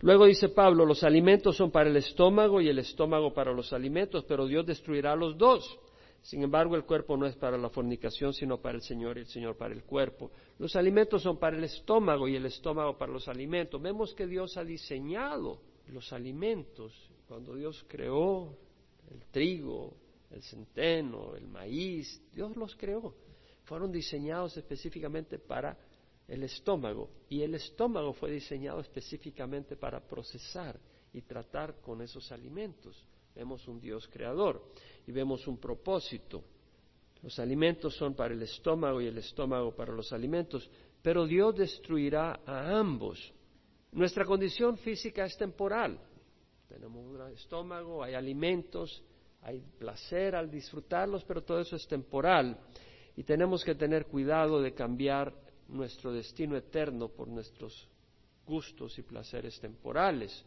[0.00, 4.24] Luego dice Pablo, los alimentos son para el estómago y el estómago para los alimentos,
[4.28, 5.78] pero Dios destruirá los dos.
[6.22, 9.26] Sin embargo, el cuerpo no es para la fornicación, sino para el Señor y el
[9.26, 10.30] Señor para el cuerpo.
[10.58, 13.80] Los alimentos son para el estómago y el estómago para los alimentos.
[13.80, 16.92] Vemos que Dios ha diseñado los alimentos.
[17.26, 18.56] Cuando Dios creó
[19.10, 19.94] el trigo,
[20.30, 23.14] el centeno, el maíz, Dios los creó.
[23.64, 25.78] Fueron diseñados específicamente para
[26.26, 30.78] el estómago y el estómago fue diseñado específicamente para procesar
[31.12, 33.04] y tratar con esos alimentos.
[33.38, 34.60] Vemos un Dios creador
[35.06, 36.42] y vemos un propósito.
[37.22, 40.68] Los alimentos son para el estómago y el estómago para los alimentos,
[41.00, 43.32] pero Dios destruirá a ambos.
[43.92, 46.00] Nuestra condición física es temporal.
[46.68, 49.04] Tenemos un estómago, hay alimentos,
[49.42, 52.58] hay placer al disfrutarlos, pero todo eso es temporal
[53.14, 55.32] y tenemos que tener cuidado de cambiar
[55.68, 57.88] nuestro destino eterno por nuestros
[58.44, 60.44] gustos y placeres temporales.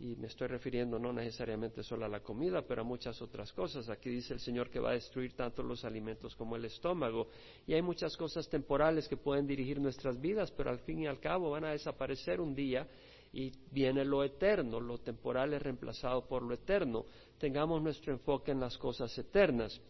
[0.00, 3.88] Y me estoy refiriendo no necesariamente solo a la comida, pero a muchas otras cosas.
[3.88, 7.28] Aquí dice el Señor que va a destruir tanto los alimentos como el estómago.
[7.66, 11.18] Y hay muchas cosas temporales que pueden dirigir nuestras vidas, pero al fin y al
[11.18, 12.86] cabo van a desaparecer un día
[13.32, 14.78] y viene lo eterno.
[14.78, 17.04] Lo temporal es reemplazado por lo eterno.
[17.38, 19.80] Tengamos nuestro enfoque en las cosas eternas.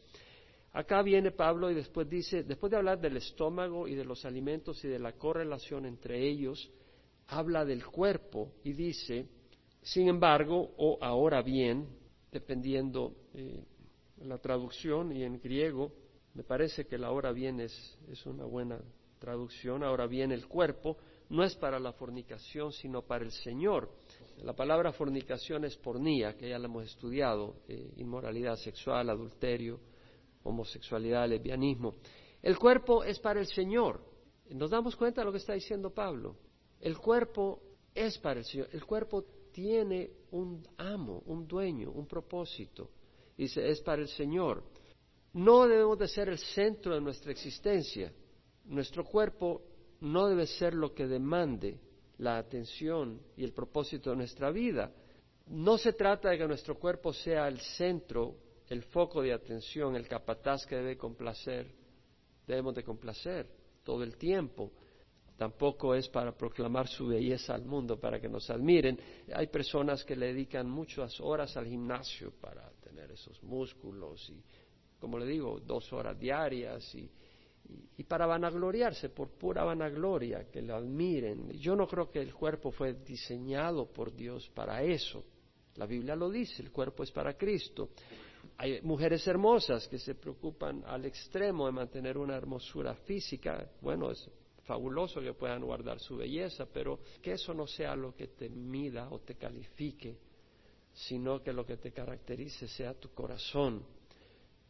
[0.73, 4.83] Acá viene Pablo y después dice, después de hablar del estómago y de los alimentos
[4.85, 6.71] y de la correlación entre ellos,
[7.27, 9.27] habla del cuerpo y dice,
[9.83, 11.88] sin embargo, o ahora bien,
[12.31, 13.64] dependiendo eh,
[14.19, 15.93] la traducción y en griego,
[16.35, 18.81] me parece que la ahora bien es, es una buena
[19.19, 20.97] traducción, ahora bien el cuerpo
[21.31, 23.91] no es para la fornicación, sino para el Señor.
[24.43, 29.81] La palabra fornicación es pornía, que ya la hemos estudiado, eh, inmoralidad sexual, adulterio,
[30.45, 31.95] homosexualidad, lesbianismo.
[32.41, 34.01] El cuerpo es para el Señor.
[34.51, 36.37] ¿Nos damos cuenta de lo que está diciendo Pablo?
[36.81, 37.61] El cuerpo
[37.95, 38.69] es para el Señor.
[38.73, 39.25] El cuerpo
[39.59, 42.90] tiene un amo, un dueño, un propósito.
[43.37, 44.62] Dice, es para el Señor.
[45.33, 48.12] No debemos de ser el centro de nuestra existencia.
[48.66, 49.62] Nuestro cuerpo
[50.01, 51.81] no debe ser lo que demande
[52.18, 54.92] la atención y el propósito de nuestra vida.
[55.49, 58.37] No se trata de que nuestro cuerpo sea el centro
[58.68, 61.66] el foco de atención, el capataz que debe complacer,
[62.47, 63.51] debemos de complacer
[63.83, 64.71] todo el tiempo.
[65.38, 68.98] Tampoco es para proclamar su belleza al mundo, para que nos admiren.
[69.33, 74.42] Hay personas que le dedican muchas horas al gimnasio para tener esos músculos y,
[74.98, 77.09] como le digo, dos horas diarias y,
[77.98, 81.51] y, para vanagloriarse, por pura vanagloria, que lo admiren.
[81.53, 85.22] Yo no creo que el cuerpo fue diseñado por Dios para eso.
[85.77, 87.90] La Biblia lo dice, el cuerpo es para Cristo.
[88.57, 93.70] Hay mujeres hermosas que se preocupan al extremo de mantener una hermosura física.
[93.81, 94.29] Bueno, es
[94.68, 99.09] fabuloso que puedan guardar su belleza, pero que eso no sea lo que te mida
[99.11, 100.18] o te califique,
[100.92, 103.83] sino que lo que te caracterice sea tu corazón.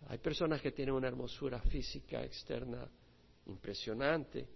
[0.07, 2.89] Hay personas que tienen una hermosura física externa
[3.47, 4.47] impresionante,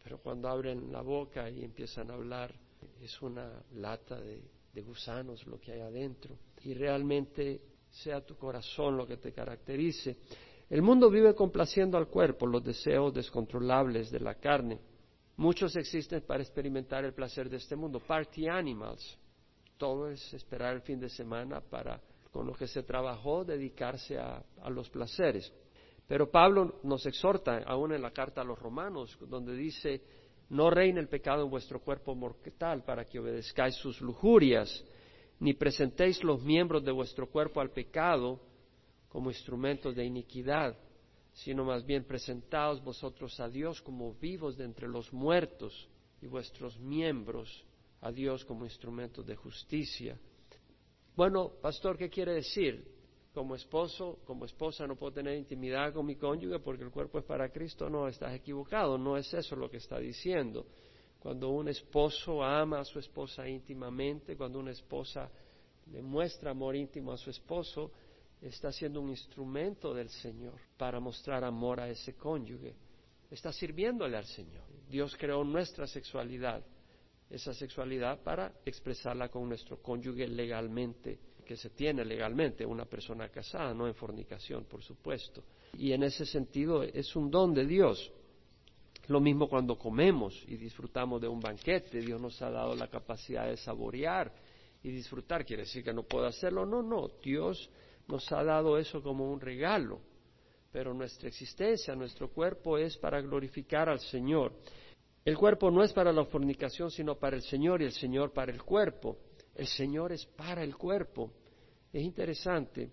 [0.00, 2.54] pero cuando abren la boca y empiezan a hablar,
[3.02, 6.38] es una lata de, de gusanos lo que hay adentro.
[6.62, 10.18] Y realmente sea tu corazón lo que te caracterice.
[10.70, 14.80] El mundo vive complaciendo al cuerpo, los deseos descontrolables de la carne.
[15.36, 18.00] Muchos existen para experimentar el placer de este mundo.
[18.00, 19.18] Party animals.
[19.76, 22.00] Todo es esperar el fin de semana para,
[22.30, 25.52] con lo que se trabajó, dedicarse a, a los placeres.
[26.06, 30.02] Pero Pablo nos exhorta, aún en la carta a los romanos, donde dice,
[30.50, 34.84] no reine el pecado en vuestro cuerpo mortal para que obedezcáis sus lujurias
[35.40, 38.40] ni presentéis los miembros de vuestro cuerpo al pecado
[39.14, 40.76] como instrumentos de iniquidad,
[41.32, 45.88] sino más bien presentaos vosotros a Dios como vivos de entre los muertos
[46.20, 47.64] y vuestros miembros
[48.00, 50.18] a Dios como instrumentos de justicia.
[51.14, 52.90] Bueno, pastor, ¿qué quiere decir?
[53.32, 57.24] Como esposo, como esposa no puedo tener intimidad con mi cónyuge porque el cuerpo es
[57.24, 57.88] para Cristo.
[57.88, 60.66] No, estás equivocado, no es eso lo que está diciendo.
[61.20, 65.30] Cuando un esposo ama a su esposa íntimamente, cuando una esposa
[65.92, 67.92] le muestra amor íntimo a su esposo,
[68.48, 72.74] está siendo un instrumento del Señor para mostrar amor a ese cónyuge.
[73.30, 74.64] Está sirviéndole al Señor.
[74.88, 76.62] Dios creó nuestra sexualidad,
[77.30, 83.74] esa sexualidad para expresarla con nuestro cónyuge legalmente que se tiene legalmente una persona casada,
[83.74, 85.44] no en fornicación, por supuesto.
[85.76, 88.10] Y en ese sentido es un don de Dios.
[89.08, 93.46] Lo mismo cuando comemos y disfrutamos de un banquete, Dios nos ha dado la capacidad
[93.46, 94.32] de saborear
[94.82, 95.44] y disfrutar.
[95.44, 97.68] Quiere decir que no puedo hacerlo, no, no, Dios
[98.08, 100.00] nos ha dado eso como un regalo.
[100.72, 104.52] Pero nuestra existencia, nuestro cuerpo es para glorificar al Señor.
[105.24, 108.52] El cuerpo no es para la fornicación, sino para el Señor y el Señor para
[108.52, 109.18] el cuerpo.
[109.54, 111.32] El Señor es para el cuerpo.
[111.92, 112.90] Es interesante.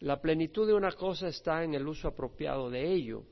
[0.00, 3.22] La plenitud de una cosa está en el uso apropiado de ello.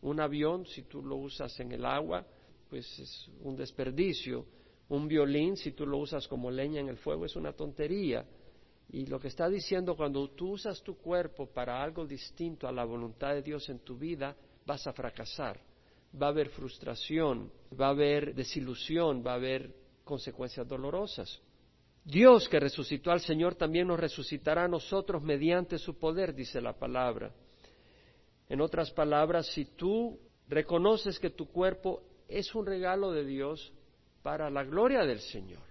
[0.00, 2.26] Un avión, si tú lo usas en el agua,
[2.68, 4.46] pues es un desperdicio.
[4.88, 8.24] Un violín, si tú lo usas como leña en el fuego, es una tontería.
[8.88, 12.84] Y lo que está diciendo, cuando tú usas tu cuerpo para algo distinto a la
[12.84, 15.60] voluntad de Dios en tu vida, vas a fracasar.
[16.20, 21.40] Va a haber frustración, va a haber desilusión, va a haber consecuencias dolorosas.
[22.04, 26.72] Dios que resucitó al Señor también nos resucitará a nosotros mediante su poder, dice la
[26.72, 27.32] palabra.
[28.48, 33.72] En otras palabras, si tú reconoces que tu cuerpo es un regalo de Dios
[34.22, 35.64] para la gloria del Señor,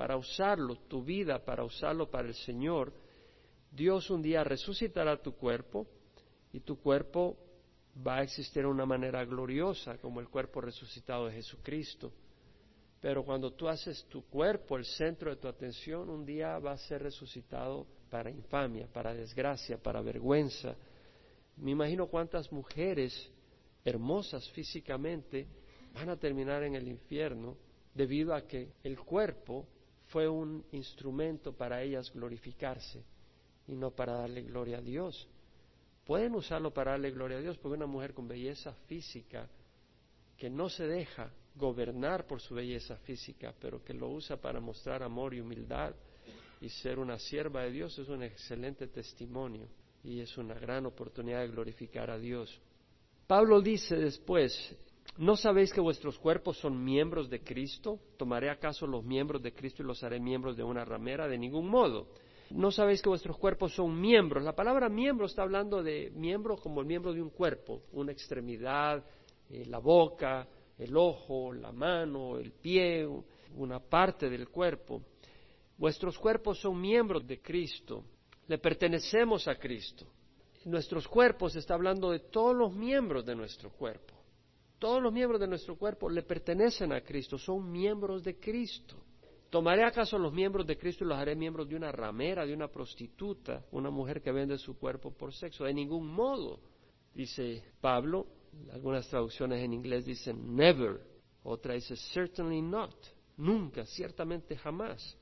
[0.00, 2.90] para usarlo, tu vida, para usarlo para el Señor,
[3.70, 5.86] Dios un día resucitará tu cuerpo
[6.54, 7.36] y tu cuerpo
[7.94, 12.14] va a existir de una manera gloriosa como el cuerpo resucitado de Jesucristo.
[12.98, 16.78] Pero cuando tú haces tu cuerpo el centro de tu atención, un día va a
[16.78, 20.76] ser resucitado para infamia, para desgracia, para vergüenza.
[21.58, 23.30] Me imagino cuántas mujeres
[23.84, 25.46] hermosas físicamente
[25.92, 27.58] van a terminar en el infierno
[27.92, 29.66] debido a que el cuerpo
[30.10, 33.02] fue un instrumento para ellas glorificarse
[33.66, 35.28] y no para darle gloria a Dios.
[36.04, 39.48] Pueden usarlo para darle gloria a Dios porque una mujer con belleza física
[40.36, 45.02] que no se deja gobernar por su belleza física, pero que lo usa para mostrar
[45.02, 45.94] amor y humildad
[46.60, 49.68] y ser una sierva de Dios es un excelente testimonio
[50.02, 52.58] y es una gran oportunidad de glorificar a Dios.
[53.26, 54.74] Pablo dice después,
[55.18, 57.98] ¿no sabéis que vuestros cuerpos son miembros de Cristo?
[58.16, 61.28] ¿Tomaré acaso los miembros de Cristo y los haré miembros de una ramera?
[61.28, 62.08] De ningún modo.
[62.50, 64.42] ¿No sabéis que vuestros cuerpos son miembros?
[64.42, 69.04] La palabra miembro está hablando de miembro como el miembro de un cuerpo, una extremidad,
[69.48, 73.06] eh, la boca, el ojo, la mano, el pie,
[73.56, 75.02] una parte del cuerpo.
[75.76, 78.04] Vuestros cuerpos son miembros de Cristo,
[78.48, 80.06] le pertenecemos a Cristo.
[80.64, 84.19] Nuestros cuerpos está hablando de todos los miembros de nuestro cuerpo.
[84.80, 88.96] Todos los miembros de nuestro cuerpo le pertenecen a Cristo, son miembros de Cristo.
[89.50, 92.68] ¿Tomaré acaso los miembros de Cristo y los haré miembros de una ramera, de una
[92.68, 95.64] prostituta, una mujer que vende su cuerpo por sexo?
[95.64, 96.60] De ningún modo,
[97.12, 98.26] dice Pablo,
[98.72, 100.98] algunas traducciones en inglés dicen never,
[101.42, 102.94] otra dice certainly not,
[103.36, 105.14] nunca, ciertamente jamás.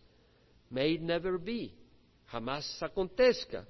[0.70, 1.74] May never be,
[2.26, 3.66] jamás acontezca.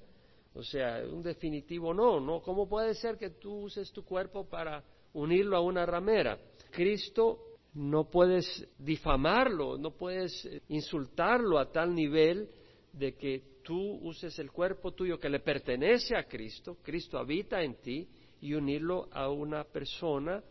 [0.53, 2.43] O sea, un definitivo no, no.
[2.43, 6.39] ¿Cómo puede ser que tú uses tu cuerpo para unirlo a una ramera?
[6.71, 12.49] Cristo no puedes difamarlo, no puedes eh, insultarlo a tal nivel
[12.91, 17.75] de que tú uses el cuerpo tuyo que le pertenece a Cristo, Cristo habita en
[17.75, 18.07] ti,
[18.41, 20.41] y unirlo a una persona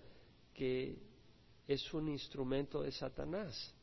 [0.53, 0.99] que
[1.67, 3.75] es un instrumento de Satanás.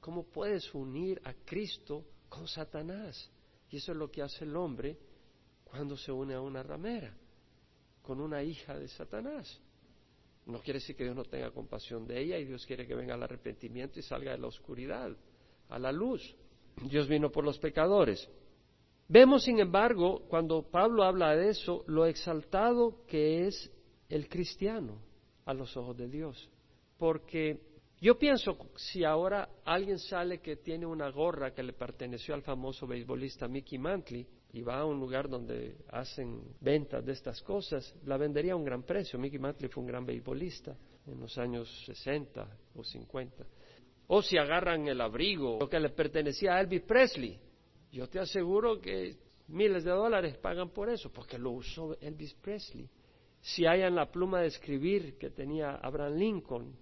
[0.00, 3.30] ¿Cómo puedes unir a Cristo con Satanás?
[3.70, 4.98] Y eso es lo que hace el hombre
[5.64, 7.14] cuando se une a una ramera,
[8.02, 9.60] con una hija de Satanás.
[10.48, 13.14] No quiere decir que Dios no tenga compasión de ella y Dios quiere que venga
[13.14, 15.14] al arrepentimiento y salga de la oscuridad,
[15.68, 16.34] a la luz.
[16.88, 18.26] Dios vino por los pecadores.
[19.08, 23.70] Vemos, sin embargo, cuando Pablo habla de eso, lo exaltado que es
[24.08, 24.98] el cristiano
[25.44, 26.48] a los ojos de Dios.
[26.96, 27.60] Porque
[28.00, 32.86] yo pienso, si ahora alguien sale que tiene una gorra que le perteneció al famoso
[32.86, 38.16] beisbolista Mickey Mantley y va a un lugar donde hacen ventas de estas cosas, la
[38.16, 39.18] vendería a un gran precio.
[39.18, 43.44] Mickey Mantley fue un gran beisbolista en los años 60 o 50.
[44.06, 47.38] O si agarran el abrigo, lo que le pertenecía a Elvis Presley,
[47.92, 49.16] yo te aseguro que
[49.48, 52.88] miles de dólares pagan por eso, porque lo usó Elvis Presley.
[53.40, 56.76] Si hay en la pluma de escribir que tenía Abraham Lincoln,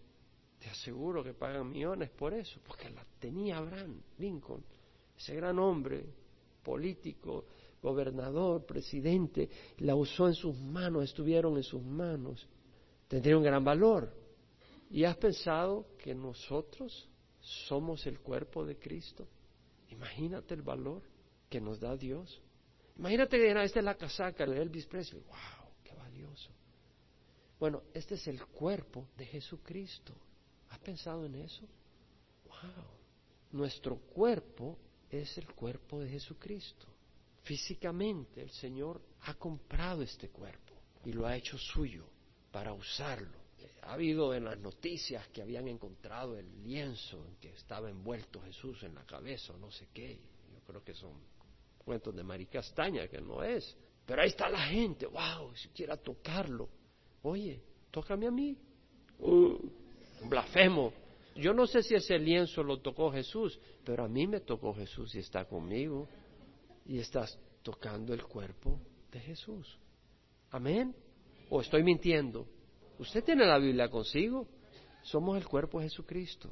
[0.58, 4.64] Te aseguro que pagan millones por eso, porque la tenía Abraham Lincoln,
[5.16, 6.06] ese gran hombre
[6.66, 7.44] político,
[7.80, 9.48] gobernador, presidente,
[9.78, 12.48] la usó en sus manos, estuvieron en sus manos.
[13.06, 14.12] Tendría un gran valor.
[14.90, 19.28] ¿Y has pensado que nosotros somos el cuerpo de Cristo?
[19.90, 21.02] Imagínate el valor
[21.48, 22.42] que nos da Dios.
[22.98, 25.22] Imagínate que esta es la casaca de Elvis Presley.
[25.22, 25.70] ¡Wow!
[25.84, 26.50] ¡Qué valioso!
[27.60, 30.12] Bueno, este es el cuerpo de Jesucristo.
[30.70, 31.62] ¿Has pensado en eso?
[32.44, 32.84] ¡Wow!
[33.52, 34.76] Nuestro cuerpo
[35.10, 36.86] es el cuerpo de Jesucristo.
[37.42, 42.04] Físicamente el Señor ha comprado este cuerpo y lo ha hecho suyo
[42.50, 43.46] para usarlo.
[43.82, 48.82] Ha habido en las noticias que habían encontrado el lienzo en que estaba envuelto Jesús
[48.82, 50.18] en la cabeza o no sé qué.
[50.52, 51.12] Yo creo que son
[51.84, 53.76] cuentos de Maricastaña, que no es.
[54.04, 56.68] Pero ahí está la gente, wow, si quiera tocarlo.
[57.22, 58.56] Oye, tócame a mí.
[59.20, 59.56] Uh,
[60.28, 60.92] blasfemo.
[61.36, 65.14] Yo no sé si ese lienzo lo tocó Jesús, pero a mí me tocó Jesús
[65.14, 66.08] y está conmigo.
[66.86, 69.78] Y estás tocando el cuerpo de Jesús.
[70.50, 70.94] Amén.
[71.50, 72.46] ¿O estoy mintiendo?
[72.98, 74.48] Usted tiene la Biblia consigo.
[75.02, 76.50] Somos el cuerpo de Jesucristo.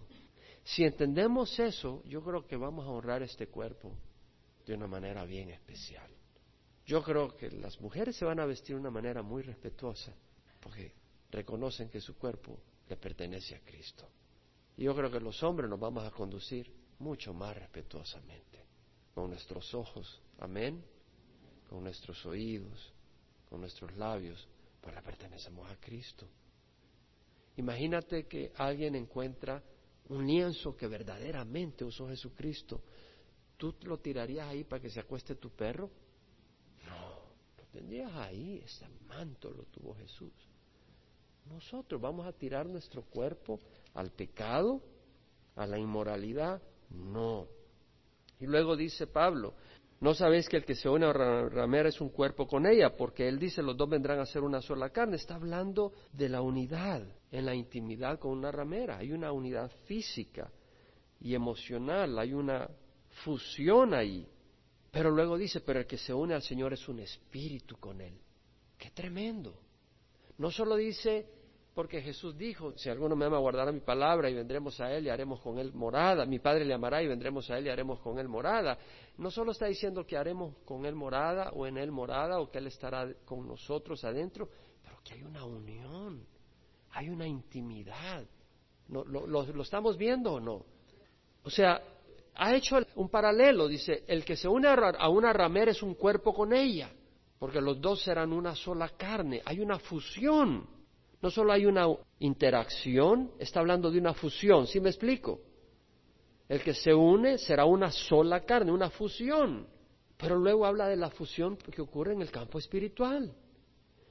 [0.64, 3.96] Si entendemos eso, yo creo que vamos a honrar este cuerpo
[4.66, 6.10] de una manera bien especial.
[6.86, 10.14] Yo creo que las mujeres se van a vestir de una manera muy respetuosa
[10.60, 10.92] porque
[11.30, 14.08] reconocen que su cuerpo le pertenece a Cristo.
[14.76, 18.64] Y yo creo que los hombres nos vamos a conducir mucho más respetuosamente,
[19.14, 20.84] con nuestros ojos, amén,
[21.68, 22.92] con nuestros oídos,
[23.48, 24.48] con nuestros labios,
[24.80, 26.26] pues le pertenecemos a Cristo.
[27.56, 29.62] Imagínate que alguien encuentra
[30.08, 32.82] un lienzo que verdaderamente usó Jesucristo
[33.56, 35.90] ¿tú lo tirarías ahí para que se acueste tu perro?
[36.86, 37.22] No,
[37.58, 40.32] lo tendrías ahí, ese manto lo tuvo Jesús.
[41.46, 43.60] Nosotros vamos a tirar nuestro cuerpo
[43.94, 44.82] al pecado,
[45.56, 47.46] a la inmoralidad, no.
[48.40, 49.54] Y luego dice Pablo,
[50.00, 53.26] no sabéis que el que se une a ramera es un cuerpo con ella, porque
[53.26, 55.16] él dice los dos vendrán a ser una sola carne.
[55.16, 58.98] Está hablando de la unidad en la intimidad con una ramera.
[58.98, 60.50] Hay una unidad física
[61.20, 62.68] y emocional, hay una
[63.24, 64.28] fusión ahí.
[64.90, 68.14] Pero luego dice, pero el que se une al Señor es un espíritu con Él.
[68.76, 69.58] ¡Qué tremendo!
[70.36, 71.26] No solo dice,
[71.74, 75.08] porque Jesús dijo, si alguno me ama, guardará mi palabra y vendremos a Él y
[75.08, 76.24] haremos con Él morada.
[76.24, 78.78] Mi Padre le amará y vendremos a Él y haremos con Él morada.
[79.18, 82.58] No solo está diciendo que haremos con Él morada o en Él morada o que
[82.58, 84.48] Él estará con nosotros adentro,
[84.82, 86.24] pero que hay una unión,
[86.92, 88.24] hay una intimidad.
[88.88, 90.64] ¿Lo, lo estamos viendo o no?
[91.42, 91.82] O sea,
[92.36, 96.32] ha hecho un paralelo, dice, el que se une a una ramera es un cuerpo
[96.32, 96.90] con ella,
[97.38, 100.73] porque los dos serán una sola carne, hay una fusión,
[101.24, 101.86] no solo hay una
[102.18, 105.40] interacción, está hablando de una fusión, ¿sí me explico?
[106.50, 109.66] El que se une será una sola carne, una fusión,
[110.18, 113.34] pero luego habla de la fusión que ocurre en el campo espiritual.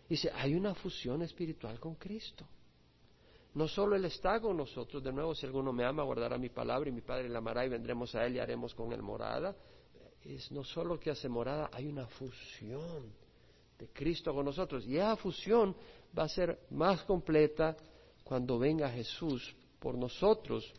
[0.09, 2.47] Dice, hay una fusión espiritual con Cristo.
[3.53, 6.89] No solo Él está con nosotros, de nuevo, si alguno me ama, guardará mi palabra
[6.89, 9.55] y mi Padre le amará y vendremos a Él y haremos con Él morada.
[10.23, 13.13] Es no solo que hace morada, hay una fusión
[13.77, 14.85] de Cristo con nosotros.
[14.85, 15.75] Y esa fusión
[16.17, 17.75] va a ser más completa
[18.23, 20.71] cuando venga Jesús por nosotros,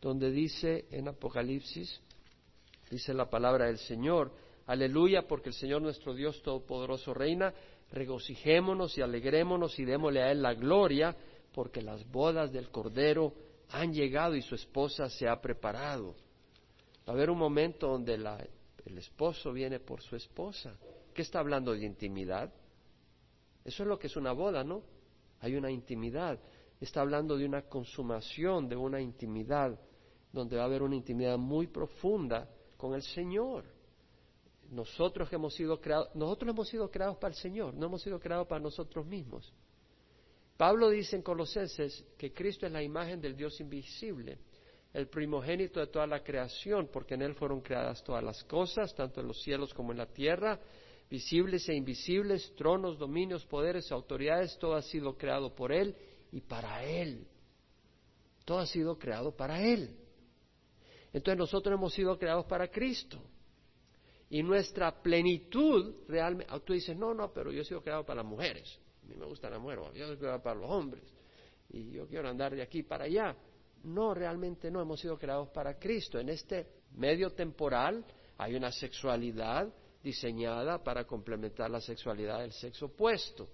[0.00, 2.00] donde dice en Apocalipsis,
[2.90, 4.32] dice la palabra del Señor,
[4.66, 7.54] aleluya, porque el Señor nuestro Dios Todopoderoso reina,
[7.92, 11.16] regocijémonos y alegrémonos y démosle a Él la gloria
[11.54, 13.32] porque las bodas del Cordero
[13.70, 16.14] han llegado y su esposa se ha preparado.
[17.06, 20.74] Va a haber un momento donde el esposo viene por su esposa.
[21.14, 22.52] ¿Qué está hablando de intimidad?
[23.64, 24.82] Eso es lo que es una boda, ¿no?
[25.40, 26.38] Hay una intimidad.
[26.80, 29.78] Está hablando de una consumación, de una intimidad,
[30.32, 33.64] donde va a haber una intimidad muy profunda con el Señor.
[34.70, 38.46] Nosotros hemos sido creados, nosotros hemos sido creados para el Señor, no hemos sido creados
[38.48, 39.52] para nosotros mismos.
[40.56, 44.38] Pablo dice en Colosenses que Cristo es la imagen del Dios invisible,
[44.92, 49.20] el primogénito de toda la creación, porque en Él fueron creadas todas las cosas, tanto
[49.20, 50.58] en los cielos como en la tierra,
[51.12, 55.94] visibles e invisibles, tronos, dominios, poderes, autoridades, todo ha sido creado por Él
[56.32, 57.26] y para Él.
[58.44, 59.94] Todo ha sido creado para Él.
[61.12, 63.22] Entonces nosotros hemos sido creados para Cristo.
[64.30, 68.30] Y nuestra plenitud realmente, tú dices, no, no, pero yo he sido creado para las
[68.30, 71.02] mujeres a mí me gusta la mujer, yo soy para los hombres,
[71.70, 73.36] y yo quiero andar de aquí para allá.
[73.84, 76.20] No, realmente no, hemos sido creados para Cristo.
[76.20, 78.04] En este medio temporal
[78.38, 79.72] hay una sexualidad
[80.02, 83.48] diseñada para complementar la sexualidad del sexo opuesto.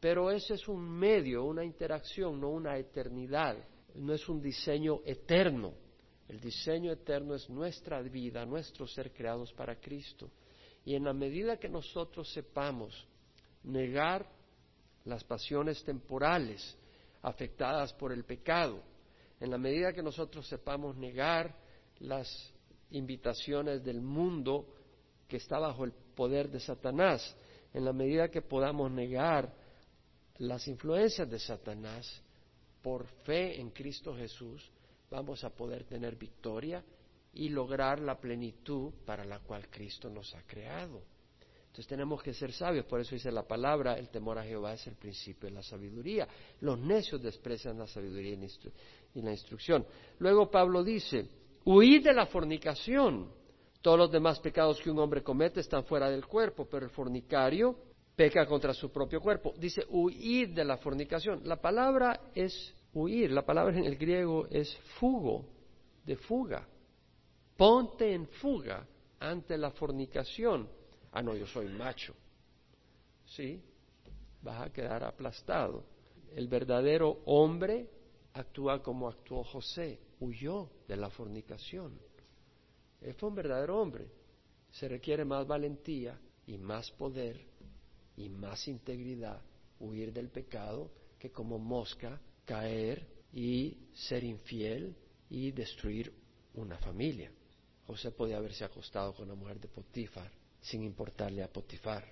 [0.00, 3.56] Pero ese es un medio, una interacción, no una eternidad.
[3.94, 5.74] no es un diseño eterno.
[6.28, 10.30] El diseño eterno es nuestra vida, nuestro ser creados para Cristo.
[10.84, 13.06] Y en la medida que nosotros sepamos
[13.64, 14.30] negar
[15.04, 16.76] las pasiones temporales
[17.22, 18.82] afectadas por el pecado,
[19.40, 21.56] en la medida que nosotros sepamos negar
[22.00, 22.28] las
[22.90, 24.66] invitaciones del mundo
[25.28, 27.36] que está bajo el poder de Satanás,
[27.74, 29.52] en la medida que podamos negar
[30.38, 32.22] las influencias de Satanás
[32.82, 34.70] por fe en Cristo Jesús,
[35.10, 36.82] vamos a poder tener victoria
[37.34, 41.02] y lograr la plenitud para la cual Cristo nos ha creado.
[41.66, 44.86] Entonces tenemos que ser sabios, por eso dice la palabra, el temor a Jehová es
[44.86, 46.26] el principio de la sabiduría.
[46.60, 48.36] Los necios desprecian la sabiduría
[49.14, 49.86] y la instrucción.
[50.18, 51.28] Luego Pablo dice,
[51.64, 53.37] huid de la fornicación.
[53.80, 57.76] Todos los demás pecados que un hombre comete están fuera del cuerpo, pero el fornicario
[58.16, 59.54] peca contra su propio cuerpo.
[59.56, 61.42] Dice huir de la fornicación.
[61.44, 65.44] La palabra es huir, la palabra en el griego es fugo,
[66.04, 66.66] de fuga.
[67.56, 68.86] Ponte en fuga
[69.20, 70.68] ante la fornicación.
[71.12, 72.14] Ah, no, yo soy macho.
[73.24, 73.62] Sí,
[74.42, 75.84] vas a quedar aplastado.
[76.34, 77.88] El verdadero hombre
[78.32, 81.98] actúa como actuó José, huyó de la fornicación.
[83.00, 84.08] Él fue un verdadero hombre.
[84.70, 87.40] Se requiere más valentía y más poder
[88.16, 89.40] y más integridad
[89.80, 94.96] huir del pecado que como mosca caer y ser infiel
[95.30, 96.12] y destruir
[96.54, 97.30] una familia.
[97.86, 100.30] José podía haberse acostado con la mujer de Potifar
[100.60, 102.04] sin importarle a Potifar,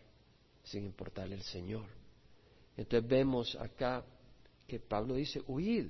[0.62, 1.86] sin importarle al Señor.
[2.76, 4.04] Entonces vemos acá
[4.66, 5.88] que Pablo dice, huid.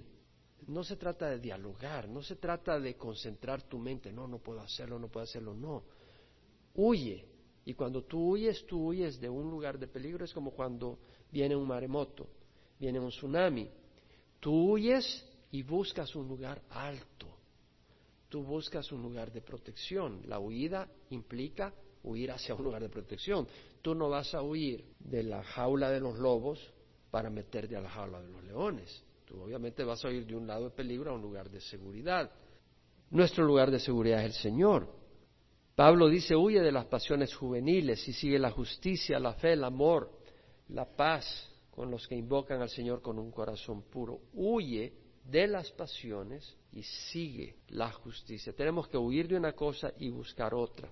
[0.67, 4.61] No se trata de dialogar, no se trata de concentrar tu mente, no, no puedo
[4.61, 5.85] hacerlo, no puedo hacerlo, no.
[6.75, 7.25] Huye.
[7.65, 10.99] Y cuando tú huyes, tú huyes de un lugar de peligro, es como cuando
[11.31, 12.29] viene un maremoto,
[12.79, 13.69] viene un tsunami.
[14.39, 17.27] Tú huyes y buscas un lugar alto.
[18.29, 20.21] Tú buscas un lugar de protección.
[20.27, 23.47] La huida implica huir hacia un lugar de protección.
[23.83, 26.61] Tú no vas a huir de la jaula de los lobos
[27.11, 29.03] para meterte a la jaula de los leones.
[29.27, 32.31] Tú obviamente vas a ir de un lado de peligro a un lugar de seguridad.
[33.11, 34.89] Nuestro lugar de seguridad es el Señor.
[35.75, 40.11] Pablo dice, huye de las pasiones juveniles y sigue la justicia, la fe, el amor,
[40.69, 44.21] la paz con los que invocan al Señor con un corazón puro.
[44.33, 48.53] Huye de las pasiones y sigue la justicia.
[48.55, 50.89] Tenemos que huir de una cosa y buscar otra.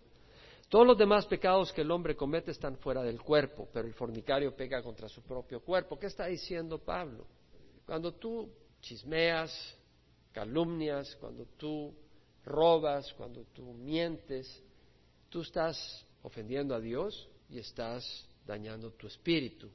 [0.69, 4.55] Todos los demás pecados que el hombre comete están fuera del cuerpo, pero el fornicario
[4.57, 5.99] pega contra su propio cuerpo.
[5.99, 7.27] ¿Qué está diciendo Pablo?
[7.87, 9.77] Cuando tú chismeas,
[10.33, 11.95] calumnias, cuando tú
[12.45, 14.63] robas, cuando tú mientes,
[15.29, 19.71] tú estás ofendiendo a Dios y estás dañando tu espíritu.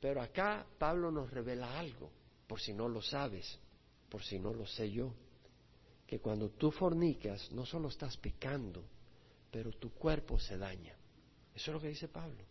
[0.00, 2.10] Pero acá Pablo nos revela algo,
[2.46, 3.58] por si no lo sabes,
[4.08, 5.14] por si no lo sé yo,
[6.06, 8.84] que cuando tú fornicas no solo estás pecando,
[9.50, 10.94] pero tu cuerpo se daña.
[11.54, 12.44] Eso es lo que dice Pablo.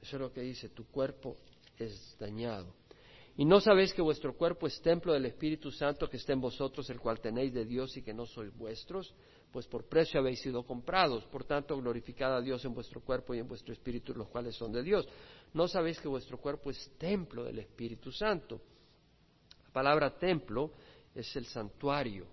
[0.00, 1.36] Eso es lo que dice, tu cuerpo
[1.78, 2.74] es dañado.
[3.38, 6.88] Y no sabéis que vuestro cuerpo es templo del Espíritu Santo que está en vosotros,
[6.88, 9.14] el cual tenéis de Dios y que no sois vuestros,
[9.52, 11.24] pues por precio habéis sido comprados.
[11.26, 14.72] Por tanto, glorificad a Dios en vuestro cuerpo y en vuestro espíritu, los cuales son
[14.72, 15.06] de Dios.
[15.52, 18.58] No sabéis que vuestro cuerpo es templo del Espíritu Santo.
[19.66, 20.72] La palabra templo
[21.14, 22.26] es el santuario.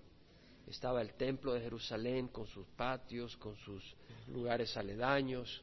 [0.66, 3.94] Estaba el templo de Jerusalén con sus patios, con sus
[4.28, 5.62] lugares aledaños,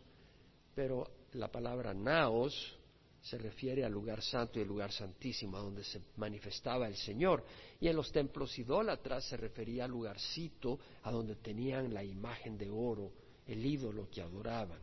[0.76, 2.78] pero la palabra naos
[3.22, 7.44] se refiere al lugar santo y al lugar santísimo, a donde se manifestaba el Señor.
[7.80, 12.70] Y en los templos idólatras se refería al lugarcito a donde tenían la imagen de
[12.70, 13.12] oro,
[13.46, 14.80] el ídolo que adoraban.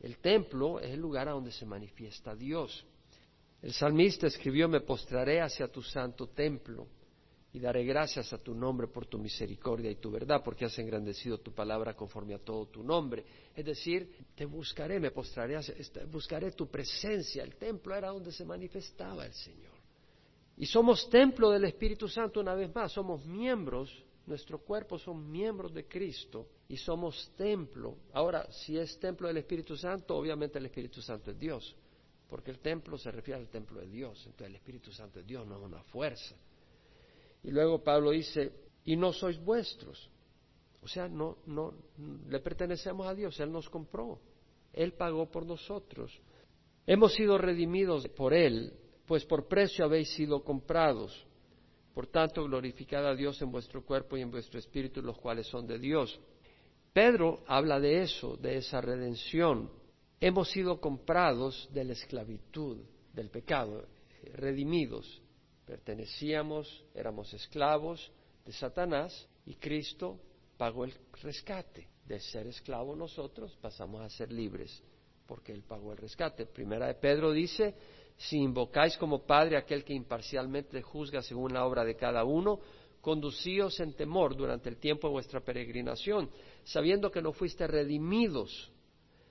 [0.00, 2.84] El templo es el lugar a donde se manifiesta Dios.
[3.62, 6.86] El salmista escribió, me postraré hacia tu santo templo
[7.54, 11.38] y daré gracias a tu nombre por tu misericordia y tu verdad, porque has engrandecido
[11.38, 13.24] tu palabra conforme a todo tu nombre.
[13.54, 15.56] Es decir, te buscaré, me postraré,
[16.10, 17.44] buscaré tu presencia.
[17.44, 19.72] El templo era donde se manifestaba el Señor.
[20.56, 25.72] Y somos templo del Espíritu Santo una vez más, somos miembros, nuestro cuerpo son miembros
[25.72, 27.98] de Cristo y somos templo.
[28.14, 31.76] Ahora, si es templo del Espíritu Santo, obviamente el Espíritu Santo es Dios,
[32.28, 35.46] porque el templo se refiere al templo de Dios, entonces el Espíritu Santo es Dios,
[35.46, 36.34] no es una fuerza.
[37.44, 38.52] Y luego Pablo dice,
[38.84, 40.10] y no sois vuestros.
[40.82, 41.72] O sea, no, no,
[42.28, 44.20] le pertenecemos a Dios, Él nos compró,
[44.72, 46.12] Él pagó por nosotros.
[46.86, 48.72] Hemos sido redimidos por Él,
[49.06, 51.26] pues por precio habéis sido comprados.
[51.94, 55.66] Por tanto, glorificad a Dios en vuestro cuerpo y en vuestro espíritu, los cuales son
[55.66, 56.18] de Dios.
[56.92, 59.70] Pedro habla de eso, de esa redención.
[60.20, 62.78] Hemos sido comprados de la esclavitud,
[63.12, 63.86] del pecado,
[64.34, 65.22] redimidos.
[65.66, 68.10] Pertenecíamos, éramos esclavos
[68.44, 70.20] de Satanás y Cristo
[70.56, 71.88] pagó el rescate.
[72.04, 74.82] De ser esclavos nosotros pasamos a ser libres
[75.26, 76.46] porque Él pagó el rescate.
[76.46, 77.74] Primera de Pedro dice,
[78.16, 82.60] si invocáis como Padre aquel que imparcialmente juzga según la obra de cada uno,
[83.00, 86.30] conducíos en temor durante el tiempo de vuestra peregrinación,
[86.64, 88.70] sabiendo que no fuiste redimidos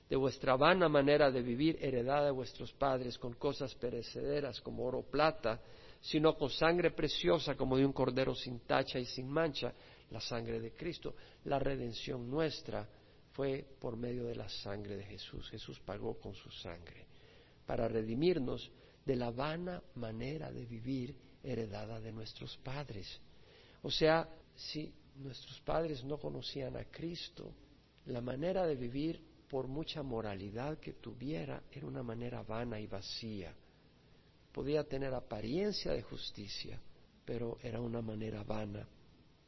[0.09, 4.99] de vuestra vana manera de vivir heredada de vuestros padres con cosas perecederas como oro
[4.99, 5.59] o plata,
[6.03, 9.73] sino con sangre preciosa como de un cordero sin tacha y sin mancha,
[10.09, 11.15] la sangre de Cristo.
[11.45, 12.85] La redención nuestra
[13.31, 15.49] fue por medio de la sangre de Jesús.
[15.49, 17.07] Jesús pagó con su sangre
[17.65, 18.69] para redimirnos
[19.05, 23.21] de la vana manera de vivir heredada de nuestros padres.
[23.81, 27.55] O sea, si nuestros padres no conocían a Cristo,
[28.07, 33.55] la manera de vivir, por mucha moralidad que tuviera, era una manera vana y vacía.
[34.53, 36.79] Podía tener apariencia de justicia,
[37.25, 38.87] pero era una manera vana.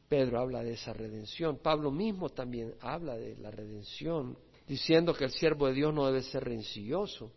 [0.08, 1.58] Pedro habla de esa redención.
[1.58, 4.36] Pablo mismo también habla de la redención,
[4.66, 7.32] diciendo que el siervo de Dios no debe ser rencilloso,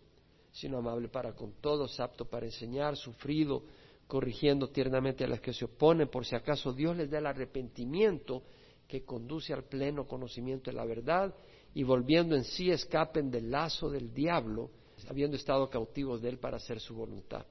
[0.52, 3.64] sino amable para con todos, apto para enseñar, sufrido,
[4.08, 8.44] corrigiendo tiernamente a las que se oponen, por si acaso Dios les da el arrepentimiento
[8.88, 11.36] que conduce al pleno conocimiento de la verdad
[11.76, 14.72] y volviendo en sí escapen del lazo del diablo,
[15.08, 17.46] habiendo estado cautivos de él para hacer su voluntad.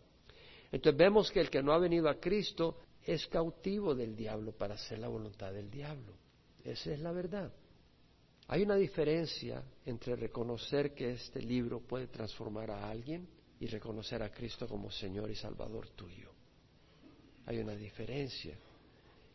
[0.70, 4.74] Entonces vemos que el que no ha venido a Cristo es cautivo del diablo para
[4.74, 6.12] hacer la voluntad del diablo.
[6.62, 7.52] Esa es la verdad.
[8.48, 13.28] Hay una diferencia entre reconocer que este libro puede transformar a alguien
[13.60, 16.30] y reconocer a Cristo como Señor y Salvador tuyo.
[17.46, 18.56] Hay una diferencia.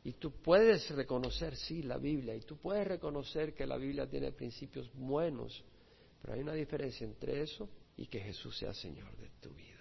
[0.04, 4.32] Y tú puedes reconocer, sí, la Biblia, y tú puedes reconocer que la Biblia tiene
[4.32, 5.64] principios buenos,
[6.22, 9.73] pero hay una diferencia entre eso y que Jesús sea Señor de tu vida.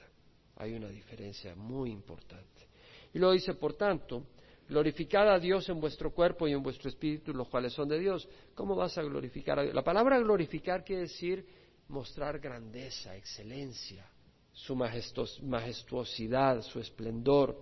[0.63, 2.69] Hay una diferencia muy importante.
[3.13, 4.27] Y luego dice, por tanto,
[4.69, 8.29] glorificad a Dios en vuestro cuerpo y en vuestro espíritu, los cuales son de Dios.
[8.55, 9.75] ¿Cómo vas a glorificar a Dios?
[9.75, 11.45] La palabra glorificar quiere decir
[11.89, 14.09] mostrar grandeza, excelencia,
[14.53, 17.59] su majestuosidad, su esplendor.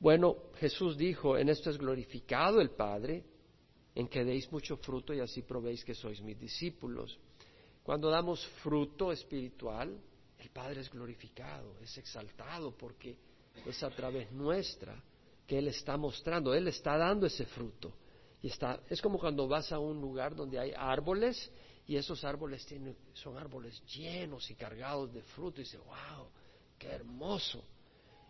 [0.00, 3.24] Bueno, Jesús dijo, en esto es glorificado el Padre,
[3.94, 7.20] en que deis mucho fruto y así probéis que sois mis discípulos.
[7.82, 10.00] Cuando damos fruto espiritual,
[10.42, 13.16] el Padre es glorificado, es exaltado, porque
[13.64, 15.00] es a través nuestra
[15.46, 17.92] que Él está mostrando, Él está dando ese fruto.
[18.42, 21.50] Y está, es como cuando vas a un lugar donde hay árboles
[21.86, 26.26] y esos árboles tienen, son árboles llenos y cargados de fruto y dice, wow,
[26.76, 27.62] qué hermoso.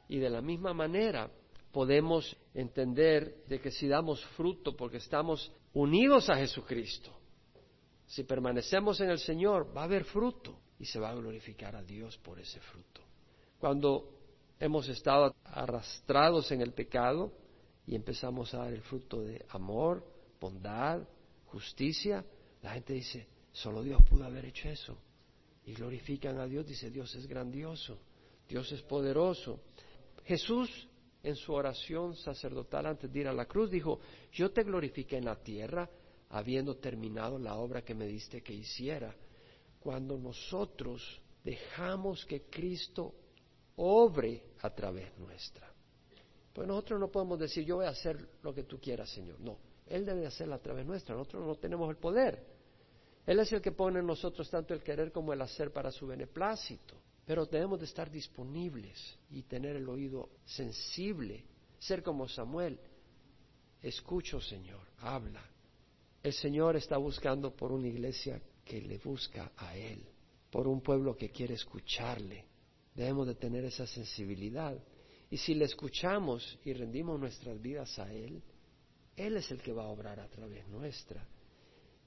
[0.08, 1.30] Y de la misma manera,
[1.72, 7.10] podemos entender de que si damos fruto porque estamos unidos a Jesucristo,
[8.06, 11.82] si permanecemos en el Señor, va a haber fruto y se va a glorificar a
[11.84, 13.02] Dios por ese fruto.
[13.60, 14.18] Cuando
[14.58, 17.32] hemos estado arrastrados en el pecado
[17.86, 20.04] y empezamos a dar el fruto de amor,
[20.40, 21.06] bondad,
[21.46, 22.24] justicia,
[22.62, 24.98] la gente dice, solo Dios pudo haber hecho eso.
[25.64, 28.00] Y glorifican a Dios, dice, Dios es grandioso,
[28.48, 29.60] Dios es poderoso.
[30.24, 30.88] Jesús
[31.22, 34.00] en su oración sacerdotal antes de ir a la cruz, dijo,
[34.32, 35.88] yo te glorifiqué en la tierra
[36.30, 39.14] habiendo terminado la obra que me diste que hiciera.
[39.82, 43.14] Cuando nosotros dejamos que Cristo
[43.76, 45.72] obre a través nuestra.
[46.52, 49.40] Pues nosotros no podemos decir, yo voy a hacer lo que tú quieras, Señor.
[49.40, 51.16] No, Él debe hacerlo a través nuestra.
[51.16, 52.46] Nosotros no tenemos el poder.
[53.26, 56.06] Él es el que pone en nosotros tanto el querer como el hacer para su
[56.06, 56.94] beneplácito.
[57.24, 61.44] Pero debemos de estar disponibles y tener el oído sensible,
[61.78, 62.78] ser como Samuel.
[63.80, 65.42] Escucho, Señor, habla.
[66.22, 70.04] El Señor está buscando por una iglesia que le busca a Él,
[70.50, 72.44] por un pueblo que quiere escucharle.
[72.94, 74.76] Debemos de tener esa sensibilidad.
[75.30, 78.42] Y si le escuchamos y rendimos nuestras vidas a Él,
[79.16, 81.26] Él es el que va a obrar a través nuestra.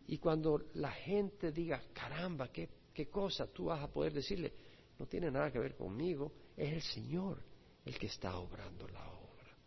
[0.07, 4.53] Y cuando la gente diga, caramba, qué, qué cosa, tú vas a poder decirle,
[4.99, 7.41] no tiene nada que ver conmigo, es el Señor
[7.85, 9.57] el que está obrando la obra.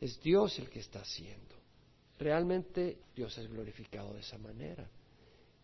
[0.00, 1.54] Es Dios el que está haciendo.
[2.18, 4.88] Realmente Dios es glorificado de esa manera.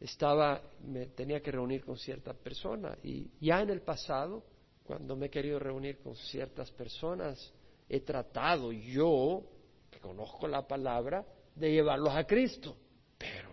[0.03, 4.43] Estaba, me tenía que reunir con cierta persona y ya en el pasado,
[4.83, 7.55] cuando me he querido reunir con ciertas personas,
[7.89, 9.45] he tratado yo,
[9.93, 11.25] que conozco la palabra,
[11.55, 12.77] de llevarlos a Cristo.
[13.17, 13.51] Pero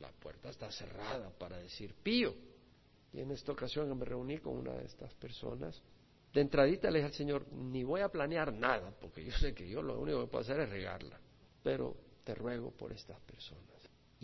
[0.00, 2.34] la puerta está cerrada para decir pío.
[3.14, 5.80] Y en esta ocasión me reuní con una de estas personas.
[6.30, 9.66] De entradita le dije al Señor, ni voy a planear nada, porque yo sé que
[9.66, 11.18] yo lo único que puedo hacer es regarla.
[11.62, 13.75] Pero te ruego por estas personas.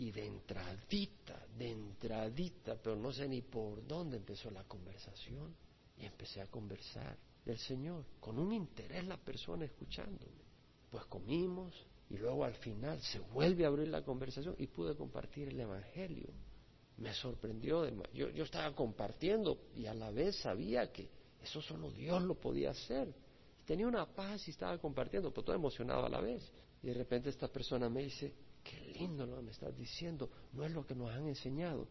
[0.03, 5.55] Y de entradita, de entradita, pero no sé ni por dónde empezó la conversación.
[5.97, 10.43] Y empecé a conversar del Señor, con un interés la persona escuchándome.
[10.89, 11.73] Pues comimos
[12.09, 16.27] Y luego al final se vuelve a abrir la conversación y pude compartir el Evangelio.
[16.97, 21.09] Me sorprendió, yo, yo estaba compartiendo y a la vez sabía que
[21.41, 23.15] eso solo Dios lo podía hacer.
[23.65, 26.43] Tenía una paz y estaba compartiendo, pero todo emocionado a la vez.
[26.81, 28.33] Y de repente esta persona me dice,
[28.63, 31.87] qué lindo lo que me estás diciendo, no es lo que nos han enseñado.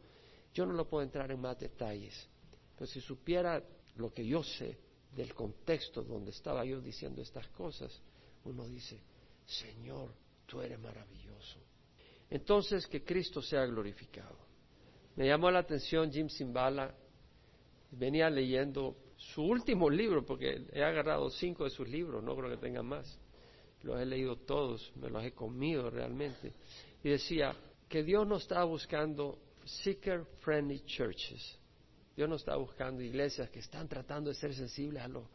[0.55, 2.29] Yo no lo puedo entrar en más detalles,
[2.75, 3.63] pero si supiera
[3.97, 4.79] lo que yo sé
[5.15, 8.01] del contexto donde estaba yo diciendo estas cosas,
[8.45, 9.01] uno dice,
[9.47, 10.13] Señor,
[10.47, 11.59] tú eres maravilloso.
[12.31, 14.39] Entonces, que Cristo sea glorificado.
[15.17, 16.95] Me llamó la atención Jim Simbala,
[17.91, 22.57] venía leyendo su último libro, porque he agarrado cinco de sus libros, no creo que
[22.57, 23.19] tenga más.
[23.83, 26.53] Los he leído todos, me los he comido realmente.
[27.03, 27.55] Y decía
[27.89, 31.59] que Dios no está buscando seeker friendly churches.
[32.17, 35.29] Dios no está buscando iglesias que están tratando de ser sensibles a lo,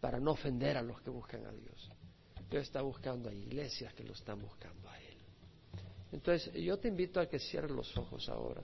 [0.00, 1.90] para no ofender a los que buscan a Dios.
[2.50, 5.16] Dios está buscando a iglesias que lo están buscando a Él.
[6.12, 8.62] Entonces, yo te invito a que cierres los ojos ahora.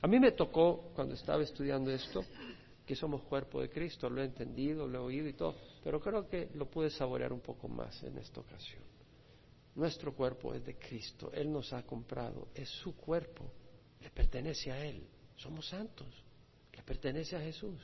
[0.00, 2.24] A mí me tocó, cuando estaba estudiando esto,
[2.86, 6.28] que somos cuerpo de Cristo, lo he entendido, lo he oído y todo, pero creo
[6.28, 8.82] que lo pude saborear un poco más en esta ocasión.
[9.74, 13.50] Nuestro cuerpo es de Cristo, Él nos ha comprado, es su cuerpo,
[14.00, 15.06] le pertenece a Él,
[15.36, 16.08] somos santos,
[16.74, 17.80] le pertenece a Jesús.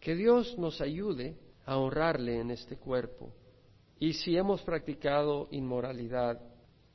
[0.00, 3.32] Que Dios nos ayude a honrarle en este cuerpo.
[3.98, 6.40] Y si hemos practicado inmoralidad,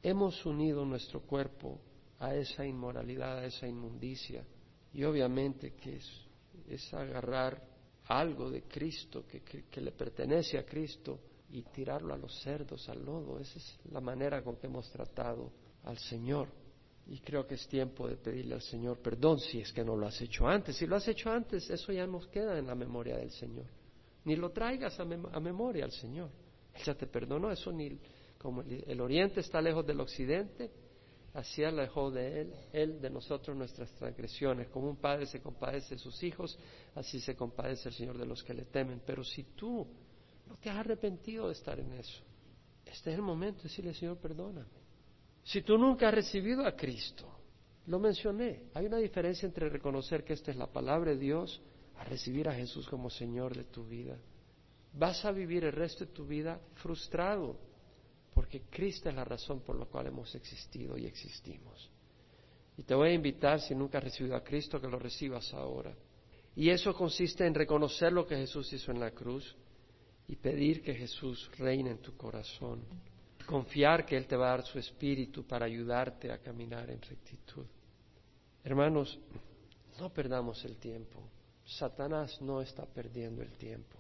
[0.02, 1.80] hemos unido nuestro cuerpo
[2.20, 4.46] a esa inmoralidad, a esa inmundicia.
[4.94, 6.28] Y obviamente que es
[6.68, 7.62] es agarrar
[8.06, 13.40] algo de Cristo que, le pertenece a Cristo y tirarlo a los cerdos, al lodo.
[13.40, 15.52] Esa es la manera con que hemos tratado
[15.84, 16.50] al Señor.
[17.08, 20.08] Y creo que es tiempo de pedirle al Señor perdón si es que no lo
[20.08, 20.78] has hecho antes.
[20.78, 23.66] Si lo has hecho antes, eso ya nos queda en la memoria del Señor.
[24.24, 26.30] Ni lo traigas a, memoria al Señor.
[26.74, 28.00] Él ya te perdonó, eso ni
[28.38, 30.72] como el oriente está lejos del occidente,
[31.34, 34.68] así alejó de él, él de nosotros nuestras transgresiones.
[34.70, 36.58] Como un padre se compadece de sus hijos,
[36.96, 39.02] así se compadece el Señor de los que le temen.
[39.06, 39.88] Pero si tú
[40.48, 42.22] no te has arrepentido de estar en eso,
[42.86, 44.82] este es el momento de decirle, Señor, perdóname.
[45.44, 47.28] Si tú nunca has recibido a Cristo,
[47.88, 51.62] lo mencioné, hay una diferencia entre reconocer que esta es la palabra de Dios
[51.98, 54.18] a recibir a Jesús como Señor de tu vida.
[54.94, 57.58] Vas a vivir el resto de tu vida frustrado,
[58.34, 61.90] porque Cristo es la razón por la cual hemos existido y existimos.
[62.78, 65.94] Y te voy a invitar, si nunca has recibido a Cristo, que lo recibas ahora.
[66.56, 69.56] Y eso consiste en reconocer lo que Jesús hizo en la cruz
[70.28, 72.84] y pedir que Jesús reine en tu corazón.
[73.46, 77.66] Confiar que Él te va a dar su espíritu para ayudarte a caminar en rectitud.
[78.64, 79.20] Hermanos,
[80.00, 81.22] no perdamos el tiempo.
[81.66, 83.98] Satanás no está perdiendo el tiempo.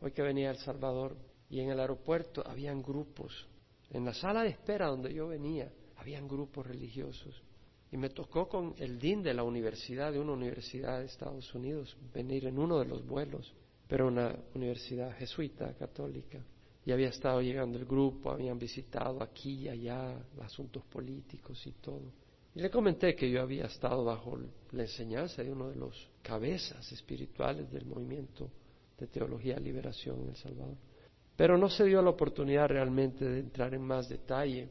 [0.00, 1.16] Hoy que venía El Salvador,
[1.52, 3.46] y en el aeropuerto habían grupos.
[3.90, 7.42] En la sala de espera donde yo venía, habían grupos religiosos.
[7.90, 11.94] Y me tocó con el DIN de la universidad, de una universidad de Estados Unidos,
[12.14, 13.52] venir en uno de los vuelos,
[13.86, 16.42] pero una universidad jesuita, católica.
[16.86, 22.14] Y había estado llegando el grupo, habían visitado aquí y allá asuntos políticos y todo.
[22.54, 24.38] Y le comenté que yo había estado bajo
[24.70, 28.50] la enseñanza de uno de los cabezas espirituales del movimiento
[28.98, 30.91] de teología liberación en El Salvador.
[31.36, 34.68] Pero no se dio la oportunidad realmente de entrar en más detalle.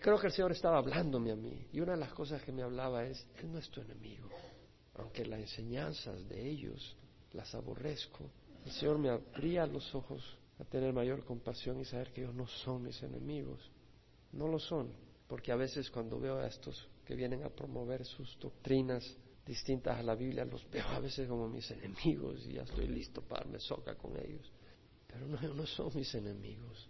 [0.00, 2.62] Creo que el Señor estaba hablándome a mí y una de las cosas que me
[2.62, 4.28] hablaba es, Él no es tu enemigo,
[4.96, 6.94] aunque las enseñanzas de ellos
[7.32, 8.30] las aborrezco.
[8.66, 10.22] El Señor me abría los ojos
[10.58, 13.70] a tener mayor compasión y saber que ellos no son mis enemigos.
[14.32, 14.92] No lo son,
[15.26, 20.02] porque a veces cuando veo a estos que vienen a promover sus doctrinas distintas a
[20.02, 23.58] la Biblia, los veo a veces como mis enemigos y ya estoy listo para darme
[23.58, 24.52] soca con ellos
[25.14, 26.88] pero no, son mis enemigos.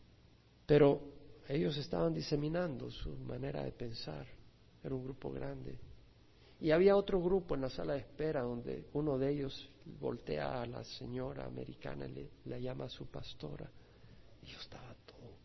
[0.67, 1.01] Pero
[1.49, 4.27] ellos estaban diseminando su manera de pensar.
[4.83, 5.79] Era un grupo grande.
[6.61, 9.69] Y había otro grupo en la sala de espera donde uno de ellos
[10.01, 13.71] voltea a la señora americana y le, llama a su pastora.
[14.43, 15.37] Y yo estaba todo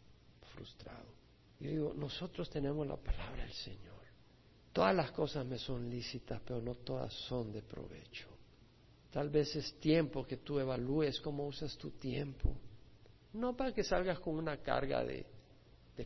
[0.54, 1.14] frustrado.
[1.60, 4.00] Yo digo, nosotros tenemos la palabra del Señor.
[4.72, 8.28] Todas las cosas me son lícitas, pero no todas son de provecho.
[9.12, 12.56] Tal vez es tiempo que tú evalúes cómo usas tu tiempo.
[13.34, 15.26] No para que salgas con una carga de,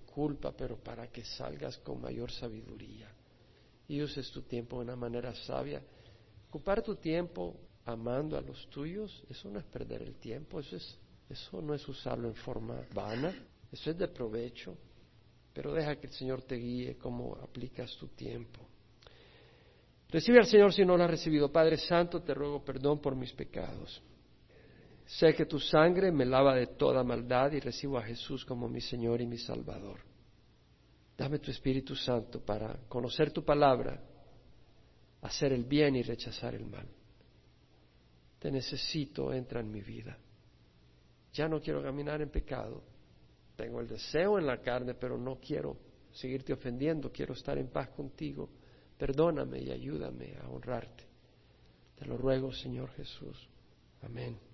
[0.05, 3.07] culpa, pero para que salgas con mayor sabiduría
[3.88, 5.84] y uses tu tiempo de una manera sabia.
[6.49, 7.55] Ocupar tu tiempo
[7.86, 10.97] amando a los tuyos, eso no es perder el tiempo, eso, es,
[11.30, 13.34] eso no es usarlo en forma vana,
[13.71, 14.76] eso es de provecho,
[15.53, 18.67] pero deja que el Señor te guíe cómo aplicas tu tiempo.
[20.09, 21.51] Recibe al Señor si no lo has recibido.
[21.51, 24.01] Padre Santo, te ruego perdón por mis pecados.
[25.06, 28.82] Sé que tu sangre me lava de toda maldad y recibo a Jesús como mi
[28.82, 29.99] Señor y mi Salvador.
[31.18, 34.01] Dame tu Espíritu Santo para conocer tu palabra,
[35.22, 36.88] hacer el bien y rechazar el mal.
[38.39, 40.18] Te necesito, entra en mi vida.
[41.34, 42.84] Ya no quiero caminar en pecado.
[43.56, 45.78] Tengo el deseo en la carne, pero no quiero
[46.12, 48.49] seguirte ofendiendo, quiero estar en paz contigo.
[48.97, 51.04] Perdóname y ayúdame a honrarte.
[51.95, 53.49] Te lo ruego, Señor Jesús.
[54.01, 54.53] Amén.